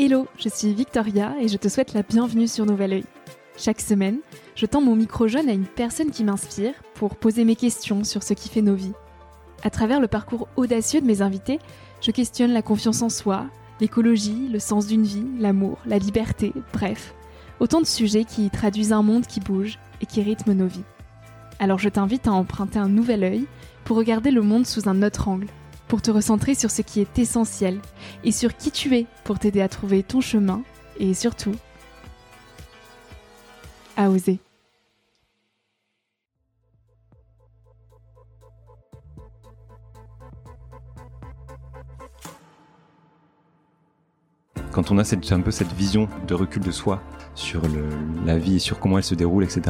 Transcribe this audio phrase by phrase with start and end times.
[0.00, 3.04] Hello, je suis Victoria et je te souhaite la bienvenue sur Nouvel Oeil.
[3.56, 4.18] Chaque semaine,
[4.54, 8.22] je tends mon micro jaune à une personne qui m'inspire pour poser mes questions sur
[8.22, 8.92] ce qui fait nos vies.
[9.64, 11.58] À travers le parcours audacieux de mes invités,
[12.00, 13.46] je questionne la confiance en soi,
[13.80, 17.12] l'écologie, le sens d'une vie, l'amour, la liberté, bref,
[17.58, 20.84] autant de sujets qui traduisent un monde qui bouge et qui rythme nos vies.
[21.58, 23.46] Alors je t'invite à emprunter un nouvel œil
[23.82, 25.48] pour regarder le monde sous un autre angle
[25.88, 27.80] pour te recentrer sur ce qui est essentiel
[28.24, 30.62] et sur qui tu es pour t'aider à trouver ton chemin
[30.98, 31.54] et surtout
[33.96, 34.38] à oser.
[44.70, 47.02] Quand on a un peu cette vision de recul de soi
[47.34, 47.62] sur
[48.24, 49.62] la vie et sur comment elle se déroule, etc.,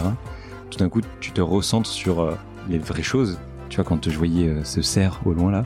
[0.71, 2.35] tout d'un coup, tu te recentres sur euh,
[2.69, 3.39] les vraies choses.
[3.71, 5.65] Tu vois, quand je voyais euh, ce cerf au loin là,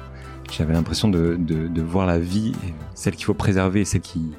[0.52, 2.52] j'avais l'impression de, voir la vie,
[2.94, 4.32] celle qu'il faut préserver, celle qui,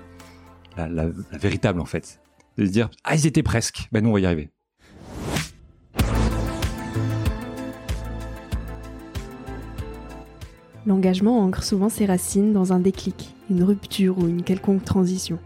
[0.77, 2.21] la, véritable en fait.
[2.57, 4.51] De se dire, ah ils étaient presque, ben nous on va y arriver.
[10.85, 15.39] L'engagement ancre souvent ses racines dans un déclic, une rupture ou une quelconque transition.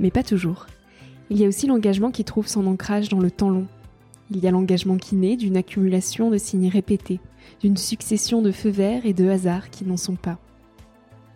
[0.00, 0.66] Mais pas toujours.
[1.30, 3.66] Il y a aussi l'engagement qui trouve son ancrage dans le temps long.
[4.30, 7.20] Il y a l'engagement qui naît d'une accumulation de signes répétés,
[7.60, 10.38] d'une succession de feux verts et de hasards qui n'en sont pas.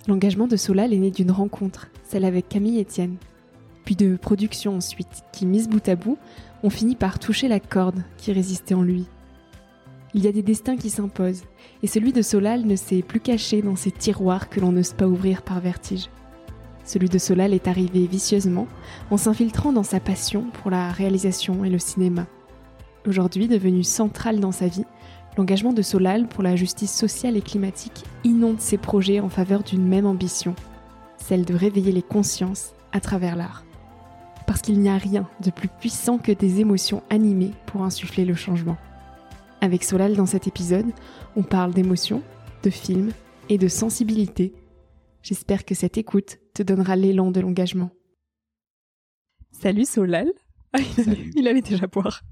[0.08, 3.16] L'engagement de Solal est né d'une rencontre, celle avec Camille Etienne,
[3.84, 6.18] puis de production ensuite, qui, mises bout à bout,
[6.62, 9.06] ont fini par toucher la corde qui résistait en lui.
[10.12, 11.44] Il y a des destins qui s'imposent,
[11.82, 15.06] et celui de Solal ne s'est plus caché dans ces tiroirs que l'on n'ose pas
[15.06, 16.10] ouvrir par vertige.
[16.84, 18.66] Celui de Solal est arrivé vicieusement
[19.10, 22.26] en s'infiltrant dans sa passion pour la réalisation et le cinéma.
[23.06, 24.84] Aujourd'hui devenu central dans sa vie,
[25.38, 29.86] L'engagement de Solal pour la justice sociale et climatique inonde ses projets en faveur d'une
[29.86, 30.54] même ambition,
[31.16, 33.64] celle de réveiller les consciences à travers l'art.
[34.46, 38.34] Parce qu'il n'y a rien de plus puissant que des émotions animées pour insuffler le
[38.34, 38.76] changement.
[39.62, 40.92] Avec Solal dans cet épisode,
[41.34, 42.22] on parle d'émotions,
[42.62, 43.12] de films
[43.48, 44.52] et de sensibilité.
[45.22, 47.90] J'espère que cette écoute te donnera l'élan de l'engagement.
[49.50, 50.30] Salut Solal.
[50.74, 50.80] Ah,
[51.36, 52.22] il allait déjà boire.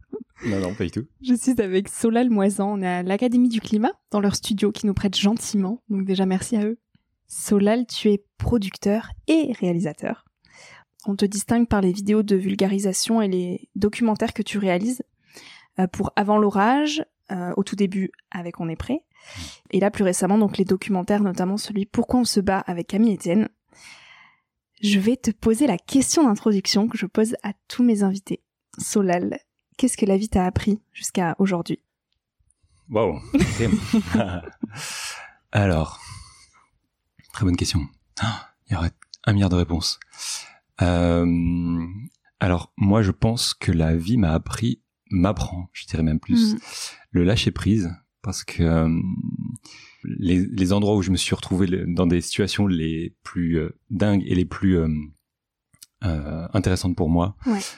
[0.44, 1.06] Non, non, pas du tout.
[1.22, 2.78] Je suis avec Solal Moisan.
[2.78, 5.82] On est à l'Académie du Climat, dans leur studio qui nous prête gentiment.
[5.88, 6.78] Donc déjà, merci à eux.
[7.26, 10.24] Solal, tu es producteur et réalisateur.
[11.06, 15.02] On te distingue par les vidéos de vulgarisation et les documentaires que tu réalises
[15.78, 19.04] euh, pour Avant l'orage, euh, au tout début avec On est prêt.
[19.70, 23.14] Et là, plus récemment, donc les documentaires, notamment celui Pourquoi on se bat avec Camille
[23.14, 23.48] Etienne.
[24.82, 28.42] Je vais te poser la question d'introduction que je pose à tous mes invités.
[28.78, 29.38] Solal,
[29.80, 31.78] qu'est-ce que la vie t'a appris jusqu'à aujourd'hui?
[32.90, 33.18] Wow.
[35.52, 35.98] Alors,
[37.32, 37.80] très bonne question.
[38.20, 38.90] Ah, il y aurait
[39.24, 39.98] un milliard de réponses.
[40.82, 41.86] Euh,
[42.40, 46.58] alors, moi, je pense que la vie m'a appris, m'apprend, je dirais même plus, mm.
[47.12, 47.90] le lâcher prise,
[48.20, 49.00] parce que euh,
[50.04, 54.34] les, endroits où je me suis retrouvé dans des situations les plus euh, dingues et
[54.34, 54.78] les plus
[56.04, 57.36] euh, intéressante pour moi,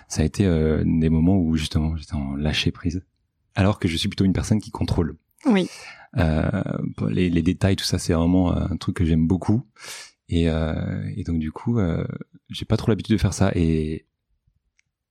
[0.08, 3.04] ça a été euh, des moments où justement j'étais en lâcher prise,
[3.54, 5.16] alors que je suis plutôt une personne qui contrôle.
[5.46, 5.68] Oui.
[6.18, 6.62] Euh,
[7.08, 9.66] les, les, détails, tout ça, c'est vraiment un truc que j'aime beaucoup.
[10.28, 12.06] Et, euh, et, donc du coup, euh,
[12.48, 13.50] j'ai pas trop l'habitude de faire ça.
[13.54, 14.06] Et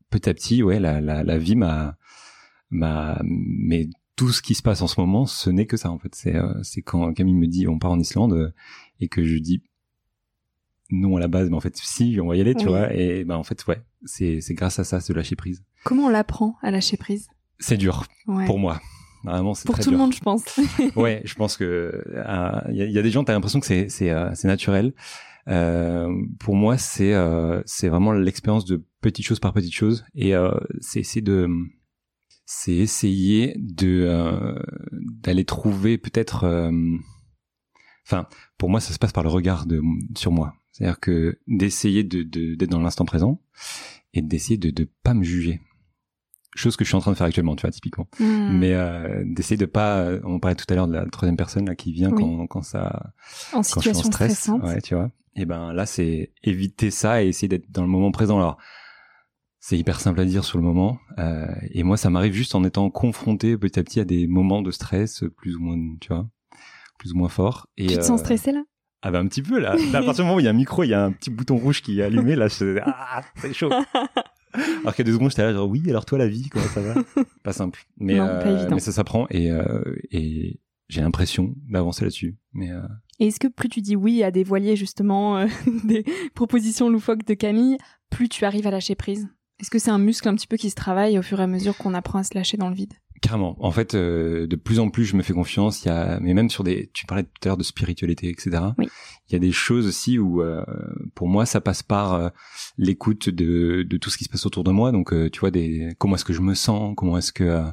[0.10, 1.98] petit à petit, ouais, la, la, la vie m'a,
[2.70, 5.98] m'a, mais tout ce qui se passe en ce moment, ce n'est que ça en
[5.98, 6.14] fait.
[6.16, 8.54] C'est, c'est quand Camille me dit on part en Islande
[9.00, 9.64] et que je dis
[10.92, 12.94] non à la base, mais en fait, si, on va y aller, tu vois.
[12.94, 15.64] Et ben en fait, ouais, c'est c'est grâce à ça, ce lâcher prise.
[15.84, 17.30] Comment on l'apprend à lâcher prise?
[17.60, 18.06] C'est dur
[18.46, 18.80] pour moi.
[19.24, 20.60] Vraiment, c'est pour très tout le monde, je pense.
[20.96, 24.10] ouais, je pense que il euh, y, a, des gens, t'as l'impression que c'est c'est
[24.10, 24.94] euh, c'est naturel.
[25.48, 26.10] Euh,
[26.40, 30.52] pour moi, c'est euh, c'est vraiment l'expérience de petites choses par petites choses, et euh,
[30.80, 31.48] c'est essayer de
[32.46, 34.56] c'est essayer de
[34.92, 36.72] d'aller trouver peut-être.
[38.06, 38.28] Enfin,
[38.58, 39.82] pour moi, ça se passe par le regard de
[40.16, 43.42] sur moi c'est-à-dire que d'essayer de, d'être dans l'instant présent
[44.14, 45.62] et d'essayer de ne pas me juger.
[46.54, 48.10] Chose que je suis en train de faire actuellement, tu vois, typiquement.
[48.20, 48.58] Hmm.
[48.58, 50.10] Mais euh, d'essayer de pas...
[50.26, 53.14] On parlait tout à l'heure de la troisième personne là qui vient quand, quand ça...
[53.54, 54.64] En situation je stress, stressante.
[54.64, 55.12] Ouais, tu vois.
[55.36, 58.38] Et ben là, c'est éviter ça et essayer d'être dans le moment présent.
[58.38, 58.58] Alors,
[59.60, 61.00] c'est hyper simple à dire sur le moment.
[61.20, 64.62] Euh, et moi, ça m'arrive juste en étant confronté petit à petit à des moments
[64.62, 66.28] de stress plus ou moins, tu vois,
[66.98, 67.68] plus ou moins forts.
[67.78, 68.64] Et, tu te sens euh, stressé là?
[69.02, 69.72] Ah bah un petit peu là.
[69.94, 71.30] à partir du moment où il y a un micro, il y a un petit
[71.30, 72.80] bouton rouge qui est allumé, là, je...
[72.84, 73.70] ah, c'est chaud.
[74.54, 76.66] Alors qu'il y a deux secondes, j'étais là genre oui, alors toi la vie, comment
[76.66, 76.96] ça va?
[77.42, 79.82] Pas simple, mais non, pas euh, mais ça s'apprend et euh,
[80.12, 80.60] et
[80.90, 82.36] j'ai l'impression d'avancer là-dessus.
[82.52, 82.82] Mais euh...
[83.20, 85.46] Et est-ce que plus tu dis oui à des voiliers justement,
[85.86, 86.04] des
[86.36, 87.78] propositions loufoques de Camille,
[88.10, 89.30] plus tu arrives à lâcher prise?
[89.62, 91.48] Est-ce que c'est un muscle un petit peu qui se travaille au fur et à
[91.48, 92.94] mesure qu'on apprend à se lâcher dans le vide?
[93.22, 93.56] Carrément.
[93.60, 95.86] En fait, euh, de plus en plus, je me fais confiance.
[95.86, 98.58] Il y a, mais même sur des, tu parlais tout à l'heure de spiritualité, etc.
[98.80, 98.88] Oui.
[99.30, 100.66] Il y a des choses aussi où, euh,
[101.14, 102.30] pour moi, ça passe par euh,
[102.80, 104.92] l'écoute de, de tout ce qui se passe autour de moi.
[104.92, 107.64] Donc, tu vois, des, comment est-ce que je me sens, comment est-ce que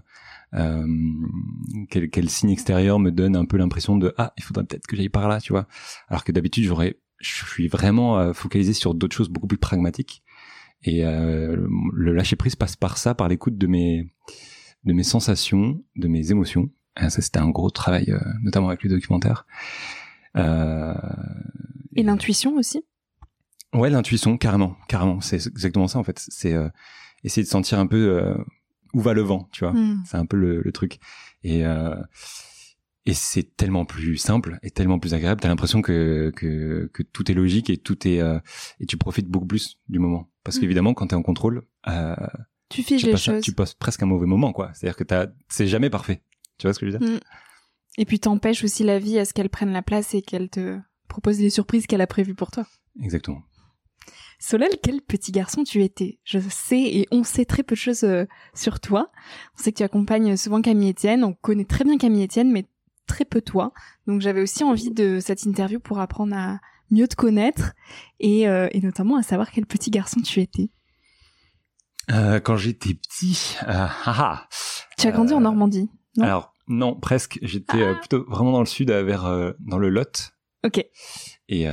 [1.90, 4.96] quel, quel signe extérieur me donne un peu l'impression de ah, il faudrait peut-être que
[4.96, 5.66] j'aille par là, tu vois?
[6.08, 10.22] Alors que d'habitude, j'aurais, je suis vraiment focalisé sur d'autres choses beaucoup plus pragmatiques.
[10.84, 14.12] Et le lâcher prise passe par ça, par l'écoute de mes
[14.84, 16.70] de mes sensations, de mes émotions.
[16.96, 19.46] ça, c'était un gros travail, euh, notamment avec les documentaires.
[20.36, 20.94] Euh...
[21.96, 22.84] Et l'intuition aussi?
[23.74, 25.20] Ouais, l'intuition, carrément, carrément.
[25.20, 26.18] C'est exactement ça en fait.
[26.28, 26.68] C'est euh,
[27.24, 28.34] essayer de sentir un peu
[28.94, 29.72] où va le vent, tu vois.
[29.72, 30.02] Hmm.
[30.06, 30.98] C'est un peu le, le truc.
[31.44, 31.64] Et
[33.06, 35.40] et c'est tellement plus simple et tellement plus agréable.
[35.40, 38.20] T'as l'impression que, que que tout est logique et tout est
[38.80, 40.30] et tu profites beaucoup plus du moment.
[40.44, 40.60] Parce hmm.
[40.60, 41.62] qu'évidemment, quand t'es en contrôle,
[42.68, 43.42] tu figes les choses.
[43.42, 44.70] tu passes presque un mauvais moment, quoi.
[44.74, 46.22] C'est-à-dire que t'as, c'est jamais parfait.
[46.58, 47.08] Tu vois ce que je veux dire?
[47.08, 47.20] Mm.
[47.98, 50.78] Et puis t'empêches aussi la vie à ce qu'elle prenne la place et qu'elle te
[51.08, 52.64] propose les surprises qu'elle a prévues pour toi.
[53.02, 53.42] Exactement.
[54.38, 56.20] Solel, quel petit garçon tu étais.
[56.22, 58.24] Je sais et on sait très peu de choses euh,
[58.54, 59.10] sur toi.
[59.58, 61.24] On sait que tu accompagnes souvent Camille Etienne.
[61.24, 62.66] On connaît très bien Camille Etienne, mais
[63.08, 63.72] très peu toi.
[64.06, 66.60] Donc j'avais aussi envie de cette interview pour apprendre à
[66.90, 67.72] mieux te connaître
[68.20, 70.70] et, euh, et notamment à savoir quel petit garçon tu étais.
[72.10, 74.48] Euh, quand j'étais petit, euh, ah, ah,
[74.96, 76.24] tu as grandi en euh, Normandie non?
[76.24, 77.38] Alors non, presque.
[77.42, 77.98] J'étais euh, ah.
[77.98, 80.32] plutôt vraiment dans le sud, vers dans le Lot.
[80.64, 80.84] Ok.
[81.48, 81.66] Et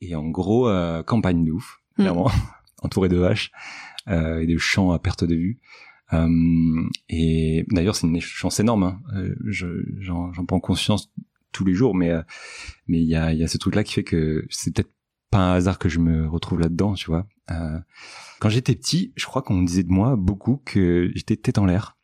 [0.00, 0.68] et en gros
[1.04, 2.02] campagne de ouf, hmm.
[2.02, 2.30] clairement,
[2.82, 3.50] entouré de vaches
[4.06, 5.60] et de champs à perte de vue.
[7.08, 8.82] et d'ailleurs, c'est une chance énorme.
[8.84, 9.00] Hein.
[9.48, 11.12] J'en prends conscience
[11.52, 12.12] tous les jours, mais
[12.86, 14.92] mais il y a il y a ce truc là qui fait que c'est peut-être
[15.30, 17.26] pas un hasard que je me retrouve là-dedans, tu vois.
[17.50, 17.78] Euh,
[18.40, 21.96] quand j'étais petit, je crois qu'on disait de moi beaucoup que j'étais tête en l'air.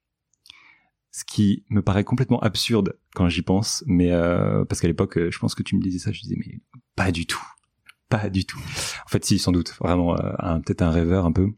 [1.10, 5.38] Ce qui me paraît complètement absurde quand j'y pense, mais euh, parce qu'à l'époque, je
[5.38, 6.60] pense que tu me disais ça, je disais mais
[6.96, 7.42] pas du tout,
[8.08, 8.58] pas du tout.
[8.58, 11.48] En fait, si, sans doute, vraiment, euh, peut-être un rêveur un peu.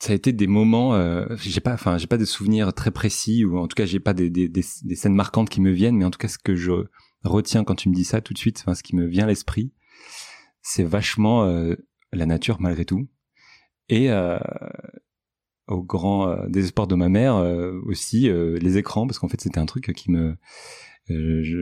[0.00, 3.44] Ça a été des moments, euh, j'ai pas, enfin, j'ai pas de souvenirs très précis
[3.44, 6.04] ou en tout cas, j'ai pas des, des, des, scènes marquantes qui me viennent, mais
[6.04, 6.72] en tout cas, ce que je
[7.22, 9.28] retiens quand tu me dis ça tout de suite, enfin, ce qui me vient à
[9.28, 9.72] l'esprit,
[10.60, 11.76] c'est vachement euh,
[12.12, 13.06] la nature malgré tout.
[13.88, 14.38] Et euh,
[15.68, 17.36] au grand euh, désespoir de ma mère
[17.86, 20.36] aussi les écrans parce qu'en fait c'était un truc qui me
[21.08, 21.58] je,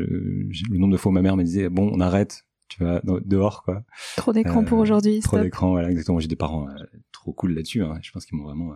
[0.71, 3.63] le nombre de fois où ma mère me disait bon on arrête tu vas dehors
[3.63, 3.85] quoi
[4.17, 6.69] trop d'écran pour aujourd'hui trop d'écran voilà exactement j'ai des parents
[7.13, 7.99] trop cool là-dessus hein.
[8.01, 8.75] je pense qu'ils m'ont vraiment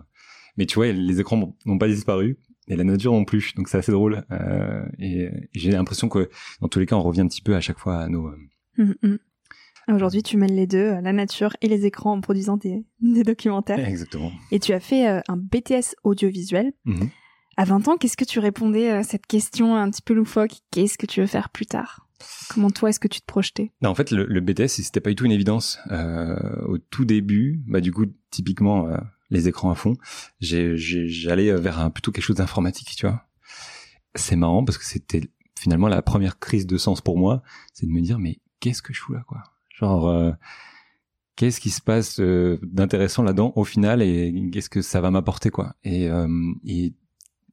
[0.57, 2.37] mais tu vois les écrans n'ont pas disparu
[2.67, 4.25] et la nature non plus donc c'est assez drôle
[4.99, 6.29] et, j'ai l'impression que
[6.61, 8.31] dans tous les cas on revient un petit peu à chaque fois à nos
[8.77, 9.17] mmh, mmh.
[9.87, 13.23] Aujourd'hui, tu mêles les deux, euh, la nature et les écrans en produisant des, des
[13.23, 13.79] documentaires.
[13.87, 14.31] Exactement.
[14.51, 16.73] Et tu as fait euh, un BTS audiovisuel.
[16.85, 17.09] Mhm.
[17.57, 20.57] À 20 ans, qu'est-ce que tu répondais à cette question un petit peu loufoque?
[20.71, 22.05] Qu'est-ce que tu veux faire plus tard?
[22.49, 23.71] Comment toi, est-ce que tu te projetais?
[23.81, 25.79] Non, En fait, le, le BTS, c'était pas du tout une évidence.
[25.91, 26.35] Euh,
[26.67, 28.97] au tout début, bah du coup, typiquement, euh,
[29.29, 29.95] les écrans à fond,
[30.39, 33.25] j'allais vers un, plutôt quelque chose d'informatique, tu vois.
[34.15, 35.21] C'est marrant parce que c'était
[35.57, 37.41] finalement la première crise de sens pour moi,
[37.73, 39.43] c'est de me dire, mais qu'est-ce que je fous là, quoi?
[39.79, 40.31] Genre, euh,
[41.35, 45.49] qu'est-ce qui se passe euh, d'intéressant là-dedans au final et qu'est-ce que ça va m'apporter
[45.49, 45.75] quoi.
[45.83, 46.27] Et, euh,
[46.65, 46.93] et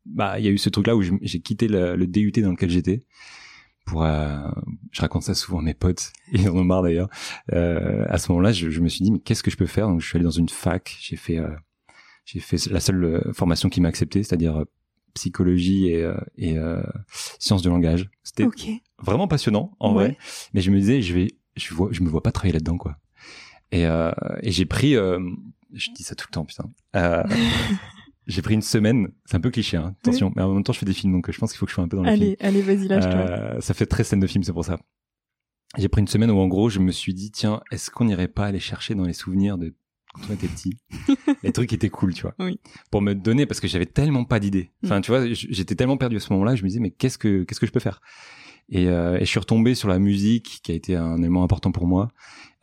[0.06, 2.50] bah il y a eu ce truc là où j'ai quitté le, le, DUT dans
[2.50, 3.04] lequel j'étais
[3.84, 7.08] pour je raconte ça souvent à mes potes ils en ont marre d'ailleurs.
[7.50, 9.88] À ce moment-là je, je, me suis dit mais qu'est-ce que je peux faire?
[9.88, 11.40] Donc je suis allé dans une fac j'ai fait
[12.24, 14.64] j'ai fait la seule formation qui m'a accepté c'est-à-dire
[15.14, 16.56] psychologie et, et
[17.40, 18.10] sciences de langage.
[18.22, 18.46] C'était
[18.98, 20.16] vraiment passionnant en vrai.
[20.54, 22.98] Mais je me disais je vais je vois, je me vois pas travailler là-dedans, quoi.
[23.70, 25.18] Et, euh, et j'ai pris, euh,
[25.72, 26.70] je dis ça tout le temps, putain.
[26.96, 27.22] Euh,
[28.26, 30.78] j'ai pris une semaine, c'est un peu cliché, hein, attention, mais en même temps je
[30.78, 32.08] fais des films, donc je pense qu'il faut que je sois un peu dans le
[32.08, 32.36] allez, film.
[32.40, 33.12] Allez, vas-y, lâche-toi.
[33.12, 34.78] Euh, ça fait très scène de film, c'est pour ça.
[35.78, 38.28] J'ai pris une semaine où en gros je me suis dit, tiens, est-ce qu'on n'irait
[38.28, 39.74] pas aller chercher dans les souvenirs de
[40.14, 40.76] quand on était petit,
[41.42, 42.60] les trucs qui étaient cool, tu vois, oui.
[42.90, 44.70] pour me donner parce que j'avais tellement pas d'idées.
[44.84, 45.02] Enfin, mm.
[45.02, 47.60] tu vois, j'étais tellement perdu à ce moment-là, je me disais mais qu'est-ce que qu'est-ce
[47.60, 48.02] que je peux faire?
[48.72, 51.72] Et, euh, et, je suis retombé sur la musique qui a été un élément important
[51.72, 52.08] pour moi,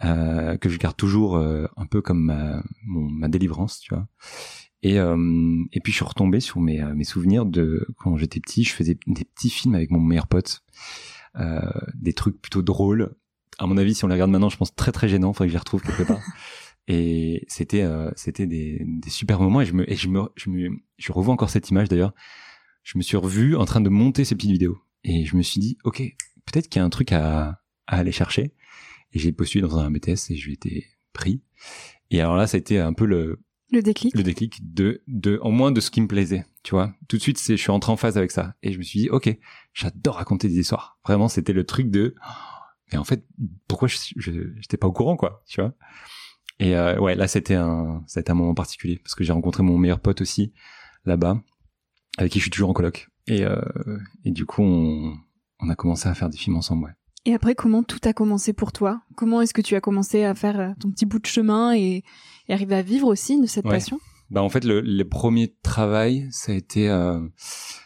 [0.04, 4.08] euh, que je garde toujours euh, un peu comme ma, mon, ma délivrance, tu vois.
[4.82, 5.16] Et, euh,
[5.72, 8.98] et puis je suis retombé sur mes, mes souvenirs de quand j'étais petit, je faisais
[9.06, 10.64] des petits films avec mon meilleur pote,
[11.94, 13.16] des trucs plutôt drôles.
[13.60, 15.32] À mon avis, si on les regarde maintenant, je pense très très gênant.
[15.32, 16.22] Faudrait que je les retrouve quelque part.
[16.88, 17.86] et c'était
[18.16, 21.34] c'était des, des super moments et je me et je me je me je revois
[21.34, 22.14] encore cette image d'ailleurs.
[22.84, 25.60] Je me suis revu en train de monter ces petites vidéos Et je me suis
[25.60, 26.02] dit, ok,
[26.46, 28.54] peut-être qu'il y a un truc à, à aller chercher.
[29.12, 31.42] Et j'ai postulé dans un BTS et je lui été pris.
[32.12, 33.40] Et alors là, ça a été un peu le
[33.72, 34.16] le déclic.
[34.16, 36.94] Le déclic de de en moins de ce qui me plaisait, tu vois.
[37.08, 39.02] Tout de suite, c'est je suis rentré en phase avec ça et je me suis
[39.02, 39.36] dit, ok,
[39.74, 41.00] j'adore raconter des histoires.
[41.06, 42.16] Vraiment, c'était le truc de.
[42.92, 43.28] Et en fait,
[43.68, 45.76] pourquoi je j'étais pas au courant, quoi, tu vois.
[46.60, 49.78] Et euh, ouais, là, c'était un c'était un moment particulier parce que j'ai rencontré mon
[49.78, 50.52] meilleur pote aussi
[51.06, 51.40] là-bas,
[52.18, 53.10] avec qui je suis toujours en coloc.
[53.30, 53.62] Et euh,
[54.26, 55.16] et du coup, on
[55.62, 56.92] on a commencé à faire des films ensemble, ouais.
[57.26, 59.02] Et après, comment tout a commencé pour toi?
[59.16, 62.04] Comment est-ce que tu as commencé à faire euh, ton petit bout de chemin et,
[62.48, 64.00] arriver à vivre aussi de cette passion?
[64.32, 67.20] Bah en fait, le, les premiers travail, ça a été, euh,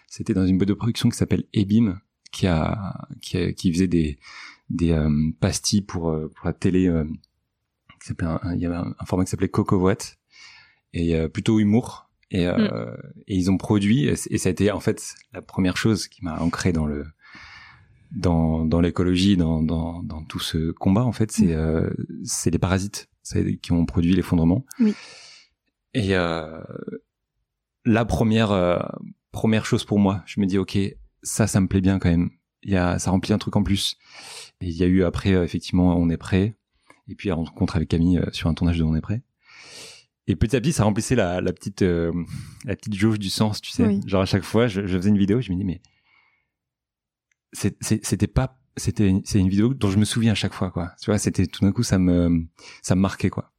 [0.08, 2.00] c'était dans une boîte de production qui s'appelle Ebim,
[2.32, 4.20] qui a, qui, a, qui faisait des
[4.70, 5.10] des euh,
[5.40, 6.88] pastilles pour pour la télé.
[6.88, 7.06] Euh,
[8.06, 8.14] qui
[8.54, 10.18] il y avait un, format qui s'appelait Cocovoette
[10.94, 12.10] et plutôt humour.
[12.34, 12.98] Et, mm.
[13.28, 16.26] et ils ont produit et, et ça a été en fait la première chose qui
[16.26, 17.06] m'a ancré dans le
[18.12, 21.52] dans, dans l'écologie, dans, dans, dans, tout ce combat, en fait, c'est mm.
[21.52, 21.90] euh,
[22.24, 23.10] c'est les parasites
[23.62, 24.66] qui ont produit l'effondrement.
[24.80, 24.94] Oui.
[25.94, 26.62] Et euh,
[27.86, 28.80] la première euh,
[29.32, 30.78] première chose pour moi, je me dis ok,
[31.22, 32.32] ça, ça me plaît bien quand même.
[32.64, 33.98] Il y a, ça remplit un truc en plus.
[34.62, 36.58] Et il y a eu après euh, effectivement, on est prêt.
[37.10, 39.22] Et puis la rencontre avec Camille euh, sur un tournage de On est prêt.
[40.28, 43.72] Et petit à petit, ça remplissait la, la petite la petite jauge du sens, tu
[43.72, 44.00] sais.
[44.06, 45.82] Genre à chaque fois, je, je faisais une vidéo, je me dis mais
[47.54, 50.94] c'était pas c'était c'est une vidéo dont je me souviens à chaque fois quoi.
[51.00, 52.46] Tu vois c'était tout d'un coup ça me
[52.82, 53.52] ça me marquait quoi.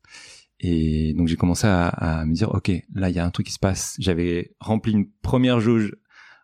[0.61, 3.47] Et donc j'ai commencé à, à, me dire ok là il y a un truc
[3.47, 3.97] qui se passe.
[3.99, 5.95] J'avais rempli une première jauge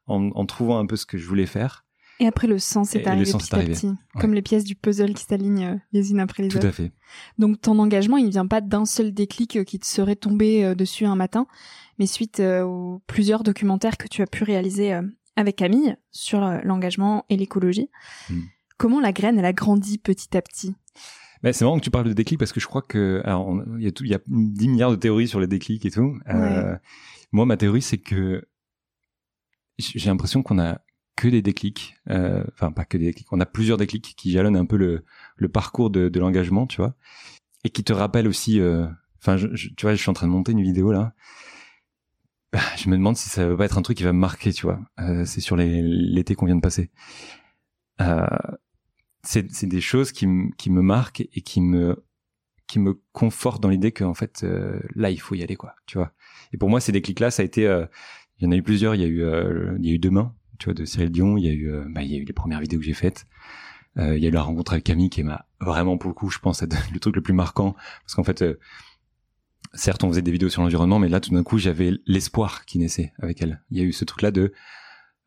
[0.07, 1.85] en, en, trouvant un peu ce que je voulais faire
[2.21, 5.25] et après le sens est arrivé petit à petit comme les pièces du puzzle qui
[5.25, 6.93] s'alignent euh, les unes après les autres tout à fait
[7.39, 10.65] donc ton engagement il ne vient pas d'un seul déclic euh, qui te serait tombé
[10.65, 11.47] euh, dessus un matin
[11.99, 14.99] mais suite aux plusieurs documentaires que tu as pu réaliser
[15.37, 17.91] avec Camille sur l'engagement et l'écologie.
[18.31, 18.41] Hmm.
[18.79, 20.75] Comment la graine, elle a grandi petit à petit?
[21.43, 23.23] Ben, c'est marrant que tu parles de déclic parce que je crois que
[23.79, 25.91] il y a tout il y a 10 milliards de théories sur les déclics et
[25.91, 26.19] tout.
[26.29, 26.77] Euh,
[27.33, 28.47] moi ma théorie c'est que
[29.79, 30.81] j'ai l'impression qu'on a
[31.21, 34.57] que des déclics, euh, enfin pas que des déclics, on a plusieurs déclics qui jalonnent
[34.57, 36.95] un peu le, parcours de, l'engagement, tu vois,
[37.63, 38.59] et qui te rappellent aussi.
[38.59, 38.87] Euh,
[39.19, 41.13] enfin, tu vois, je suis en train de monter une vidéo là
[42.53, 44.53] bah, je me demande si ça va pas être un truc qui va me marquer,
[44.53, 44.81] tu vois.
[44.99, 46.91] Euh, c'est sur l'été qu'on vient de passer.
[49.23, 52.03] C'est des choses qui, me marquent et qui me
[52.67, 54.47] qui me confortent dans l'idée qu'en fait
[54.95, 56.13] là il faut y aller quoi, tu vois.
[56.53, 57.63] Et pour moi ces déclics là ça a été,
[58.39, 58.95] il y en a eu plusieurs.
[58.95, 59.23] Il y a eu
[59.79, 61.37] il y a eu demain, tu vois, de Cyril Dion.
[61.37, 63.27] Il y a eu bah, il y a eu les premières vidéos que j'ai faites.
[63.97, 66.63] il y a eu la rencontre avec Camille qui m'a vraiment beaucoup, je pense,
[66.93, 67.75] le truc le plus marquant
[68.05, 68.45] parce qu'en fait
[69.75, 72.79] certes, on faisait des vidéos sur l'environnement, mais là, tout d'un coup, j'avais l'espoir qui
[72.79, 73.63] naissait avec elle.
[73.71, 74.53] Il y a eu ce truc-là de,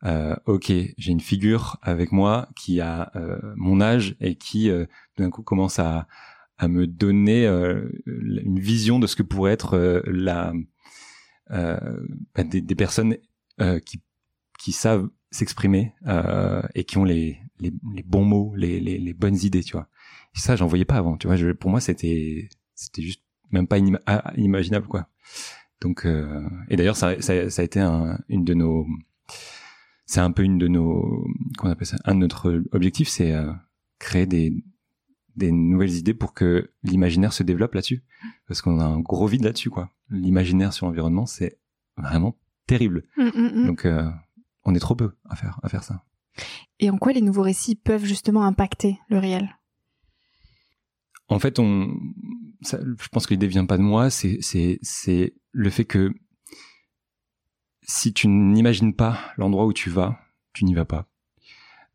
[0.04, 4.86] euh, ok, j'ai une figure avec moi qui a euh, mon âge et qui, euh,
[5.16, 6.06] d'un coup, commence à,
[6.58, 10.52] à me donner euh, une vision de ce que pourrait être euh, la
[11.50, 13.16] bah, des, des, personnes
[13.84, 14.02] qui,
[14.58, 15.92] qui savent s'exprimer
[16.74, 19.88] et qui ont les, les, les bons mots, les, les, les, bonnes idées, tu vois.
[20.34, 21.36] Et ça, j'en voyais pas avant, tu vois.
[21.36, 25.08] Je, pour moi, c'était c'était juste même pas ah, inimaginable quoi.
[25.80, 28.86] Donc euh, et d'ailleurs ça, ça, ça, a été un, une de nos
[30.06, 31.26] c'est un peu une de nos
[31.58, 33.52] qu'on appelle ça un de notre objectif c'est euh,
[33.98, 34.52] créer des
[35.36, 38.02] des nouvelles idées pour que l'imaginaire se développe là-dessus
[38.46, 39.90] parce qu'on a un gros vide là-dessus quoi.
[40.10, 41.58] L'imaginaire sur l'environnement c'est
[41.96, 42.36] vraiment
[42.66, 43.04] terrible.
[43.16, 43.66] Mm, mm, mm.
[43.66, 44.08] Donc euh,
[44.64, 46.04] on est trop peu à faire à faire ça.
[46.80, 49.56] Et en quoi les nouveaux récits peuvent justement impacter le réel?
[51.28, 51.94] En fait, on,
[52.62, 56.12] je pense que l'idée vient pas de moi, c'est, c'est, c'est le fait que
[57.82, 60.18] si tu n'imagines pas l'endroit où tu vas,
[60.52, 61.08] tu n'y vas pas.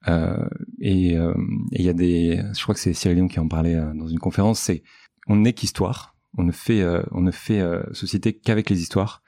[0.07, 0.47] Euh,
[0.79, 1.33] et euh,
[1.71, 4.07] il y a des, je crois que c'est Cyril Dion qui en parlait euh, dans
[4.07, 4.83] une conférence, c'est
[5.27, 7.61] on n'est qu'histoire, on ne fait, on ne fait
[7.91, 9.21] société qu'avec les histoires.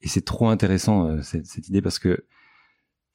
[0.00, 2.24] Et c'est trop intéressant cette, cette, idée parce que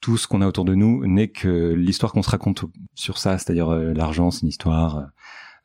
[0.00, 2.64] tout ce qu'on a autour de nous n'est que l'histoire qu'on se raconte
[2.94, 5.10] sur ça, c'est-à-dire l'argent, c'est une histoire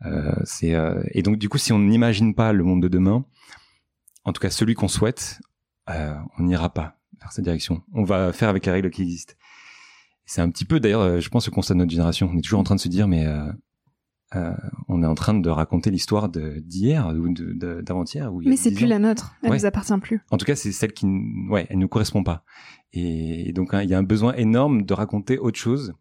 [0.03, 0.31] euh,
[0.63, 3.25] euh, et donc du coup, si on n'imagine pas le monde de demain,
[4.23, 5.39] en tout cas celui qu'on souhaite,
[5.89, 7.81] euh, on n'ira pas vers cette direction.
[7.93, 9.33] On va faire avec les règles qui existent.
[10.25, 12.29] C'est un petit peu d'ailleurs, je pense, le constat de notre génération.
[12.33, 13.27] On est toujours en train de se dire, mais
[14.33, 14.53] euh,
[14.87, 18.31] on est en train de raconter l'histoire d'hier ou d'avant-hier.
[18.45, 20.21] Mais c'est plus la nôtre, elle nous appartient plus.
[20.31, 21.05] En tout cas, c'est celle qui,
[21.49, 22.43] ouais, elle nous correspond pas.
[22.93, 25.93] Et, donc, hein, il y a un besoin énorme de raconter autre chose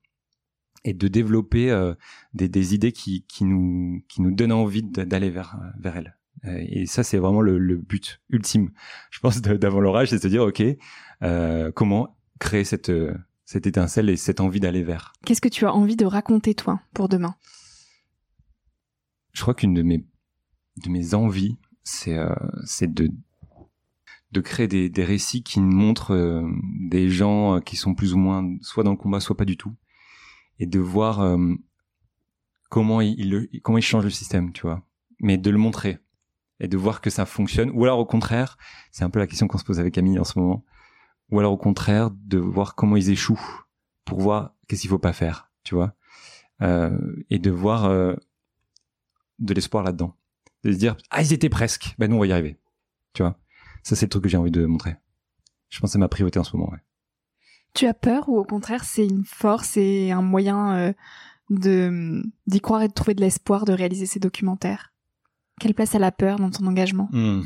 [0.84, 1.94] et de développer euh,
[2.32, 6.16] des, des, idées qui, qui, nous, qui nous donnent envie d'aller vers, vers elles.
[6.46, 8.70] Euh, et ça, c'est vraiment le, le, but ultime,
[9.10, 10.62] je pense, d'avant l'orage, c'est de se dire, OK,
[11.22, 12.92] euh, comment créer cette,
[13.44, 15.12] cette étincelle et cette envie d'aller vers?
[15.24, 17.34] Qu'est-ce que tu as envie de raconter toi pour demain?
[19.34, 20.06] Je crois qu'une de mes
[20.82, 22.34] de mes envies, c'est euh,
[22.80, 23.10] de
[24.32, 26.42] de créer des, des récits qui montrent euh,
[26.88, 29.76] des gens qui sont plus ou moins soit dans le combat, soit pas du tout,
[30.58, 31.54] et de voir euh,
[32.70, 34.82] comment il, comment il change le système, tu vois.
[35.20, 35.98] Mais de le montrer
[36.60, 37.70] et de voir que ça fonctionne.
[37.70, 38.56] Ou alors au contraire,
[38.90, 40.64] c'est un peu la question qu'on se pose avec Camille en ce moment.
[41.30, 43.64] Ou alors au contraire, de voir comment ils échouent
[44.04, 45.94] pour voir qu'est-ce qu'il faut pas faire, tu vois.
[46.62, 46.96] Euh,
[47.30, 48.14] et de voir euh,
[49.38, 50.16] de l'espoir là-dedans.
[50.62, 51.94] De se dire, ah, ils étaient presque.
[51.98, 52.58] Ben nous, on va y arriver.
[53.12, 53.38] Tu vois?
[53.82, 54.96] Ça, c'est le truc que j'ai envie de montrer.
[55.68, 56.82] Je pense que c'est ma priorité en ce moment, ouais.
[57.74, 60.92] Tu as peur ou au contraire, c'est une force et un moyen euh,
[61.50, 64.92] de d'y croire et de trouver de l'espoir de réaliser ces documentaires?
[65.60, 67.08] Quelle place a la peur dans ton engagement?
[67.12, 67.42] Hmm.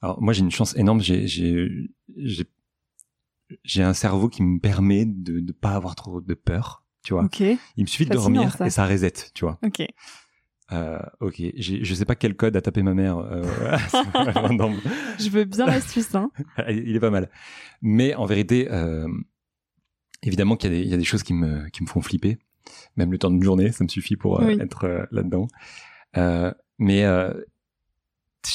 [0.00, 1.68] Alors moi j'ai une chance énorme, j'ai j'ai
[2.16, 2.46] j'ai
[3.64, 7.26] j'ai un cerveau qui me permet de ne pas avoir trop de peur, tu vois.
[7.40, 8.66] Il me suffit de Fascinant, dormir ça.
[8.66, 9.58] et ça reset, tu vois.
[9.64, 9.82] ok.
[10.72, 13.16] Euh, ok, je sais pas quel code a tapé ma mère.
[13.16, 13.42] Euh,
[15.18, 16.30] Je veux bien l'astuce, hein.
[16.68, 17.30] il est pas mal.
[17.80, 19.08] Mais en vérité, euh,
[20.22, 22.02] évidemment qu'il y, a des- il y a des choses qui me, qui me font
[22.02, 22.36] flipper.
[22.96, 24.58] Même le temps d'une journée, ça me suffit pour Oui.
[24.60, 25.48] être là-dedans.
[26.78, 27.04] Mais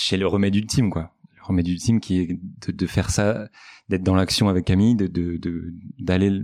[0.08, 1.16] j'ai le remède ultime, quoi.
[1.36, 3.50] Le remède ultime qui est de, de faire ça,
[3.90, 6.42] d'être dans l'action avec Camille, de de- de- d'aller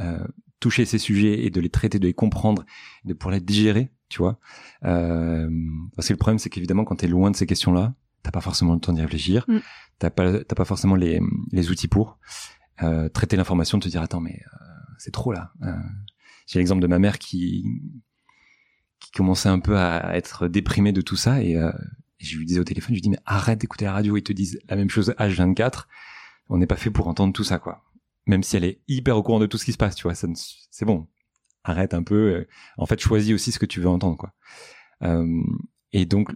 [0.00, 0.26] euh,
[0.66, 2.66] toucher ces sujets et de les traiter, de les comprendre,
[3.04, 4.40] de pouvoir les digérer, tu vois.
[4.84, 5.48] Euh,
[5.94, 7.94] parce que le problème, c'est qu'évidemment, quand tu es loin de ces questions-là,
[8.24, 9.58] t'as pas forcément le temps d'y réfléchir, Mm.
[10.00, 11.20] t'as pas t'as pas forcément les,
[11.52, 12.18] les outils pour
[12.82, 14.58] euh, traiter l'information, te dire attends mais euh,
[14.98, 15.52] c'est trop là.
[16.48, 17.64] J'ai l'exemple de ma mère qui
[18.98, 22.58] qui commençait un peu à être déprimée de tout ça et, et je lui disais
[22.58, 24.90] au téléphone, je lui dis mais arrête d'écouter la radio, ils te disent la même
[24.90, 25.84] chose H24.
[26.48, 27.84] On n'est pas fait pour entendre tout ça quoi.
[28.26, 30.14] Même si elle est hyper au courant de tout ce qui se passe, tu vois,
[30.14, 31.06] ça ne- c'est bon.
[31.64, 32.14] Arrête un peu.
[32.34, 34.32] euh, En fait, choisis aussi ce que tu veux entendre quoi.
[35.02, 35.42] Euh,
[35.92, 36.32] et donc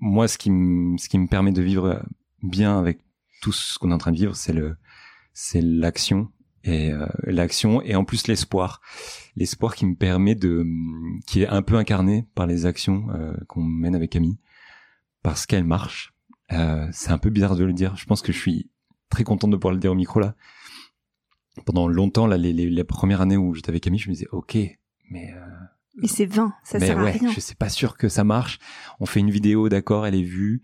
[0.00, 2.02] moi, ce qui me ce qui me permet de vivre
[2.42, 3.00] bien avec
[3.42, 4.76] tout ce qu'on est en train de vivre, c'est le
[5.32, 6.30] c'est l'action
[6.64, 8.80] et euh, l'action et en plus l'espoir,
[9.36, 10.64] l'espoir qui me permet de
[11.26, 14.38] qui est un peu incarné par les actions euh, qu'on mène avec Camille
[15.22, 16.14] parce qu'elles marchent.
[16.52, 17.96] Euh, c'est un peu bizarre de le dire.
[17.96, 18.70] Je pense que je suis
[19.10, 20.34] très content de pouvoir le dire au micro là.
[21.64, 24.28] Pendant longtemps, là, les, les, les premières années où j'étais avec Camille, je me disais,
[24.30, 24.56] ok,
[25.10, 27.30] mais euh, Et c'est vain, ça mais sert ouais, à rien.
[27.32, 28.58] je suis pas sûr que ça marche.
[29.00, 30.62] On fait une vidéo, d'accord, elle est vue,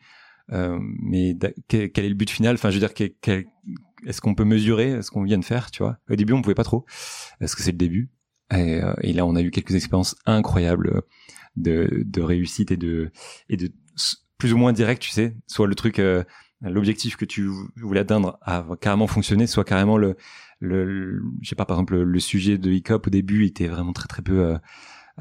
[0.52, 1.36] euh, mais
[1.68, 2.54] quel, quel est le but final?
[2.54, 3.46] Enfin, je veux dire, quel- quel-
[4.06, 6.54] est-ce qu'on peut mesurer ce qu'on vient de faire Tu vois, au début, on pouvait
[6.54, 6.84] pas trop,
[7.40, 8.10] parce que c'est le début.
[8.52, 11.02] Et, euh, et là, on a eu quelques expériences incroyables
[11.56, 13.10] de, de réussite et de
[13.48, 13.72] et de
[14.38, 16.24] plus ou moins direct, tu sais, soit le truc, euh,
[16.62, 20.16] l'objectif que tu voulais atteindre a carrément fonctionné, soit carrément le,
[20.60, 23.92] le, le- je sais pas, par exemple, le, sujet de hip-hop au début était vraiment
[23.92, 24.58] très très peu euh,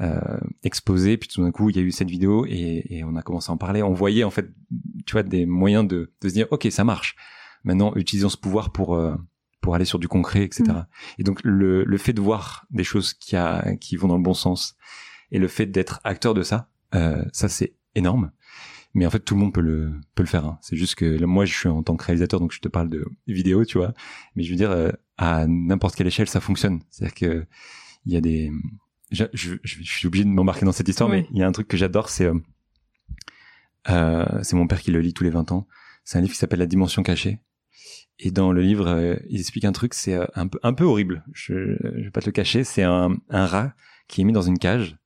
[0.00, 3.16] euh, exposé, puis tout d'un coup il y a eu cette vidéo et, et on
[3.16, 3.82] a commencé à en parler.
[3.82, 4.50] On voyait en fait,
[5.04, 7.16] tu vois, des moyens de, de se dire ok ça marche.
[7.64, 9.14] Maintenant utilisons ce pouvoir pour euh,
[9.60, 10.64] pour aller sur du concret, etc.
[10.66, 10.86] Mm.
[11.18, 14.22] Et donc le, le fait de voir des choses qui a qui vont dans le
[14.22, 14.76] bon sens
[15.30, 18.32] et le fait d'être acteur de ça, euh, ça c'est énorme.
[18.94, 20.44] Mais en fait, tout le monde peut le peut le faire.
[20.44, 20.58] hein.
[20.60, 22.88] C'est juste que là, moi, je suis en tant que réalisateur, donc je te parle
[22.90, 23.94] de vidéo, tu vois.
[24.36, 26.80] Mais je veux dire, euh, à n'importe quelle échelle, ça fonctionne.
[26.90, 27.46] C'est-à-dire que
[28.04, 28.50] il y a des,
[29.10, 31.20] je, je, je suis obligé de m'embarquer dans cette histoire, Oui.
[31.22, 32.34] mais il y a un truc que j'adore, c'est euh,
[33.90, 35.66] euh, c'est mon père qui le lit tous les 20 ans.
[36.04, 37.40] C'est un livre qui s'appelle La dimension cachée.
[38.18, 40.84] Et dans le livre, euh, il explique un truc, c'est euh, un peu un peu
[40.84, 41.24] horrible.
[41.32, 42.62] Je, je vais pas te le cacher.
[42.64, 43.74] C'est un, un rat
[44.08, 44.96] qui est mis dans une cage.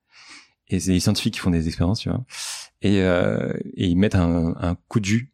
[0.68, 2.24] Et c'est les scientifiques qui font des expériences, tu vois.
[2.82, 5.32] Et, euh, et ils mettent un, un coup de jus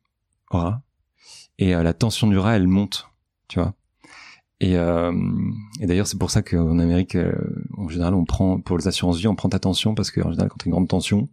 [0.50, 0.82] au rat.
[1.58, 3.08] Et euh, la tension du rat, elle monte,
[3.48, 3.74] tu vois.
[4.60, 5.12] Et, euh,
[5.80, 7.32] et d'ailleurs, c'est pour ça qu'en Amérique, euh,
[7.76, 10.48] en général, on prend pour les assurances vie, on prend ta tension parce qu'en général,
[10.48, 11.28] quand t'as une grande tension,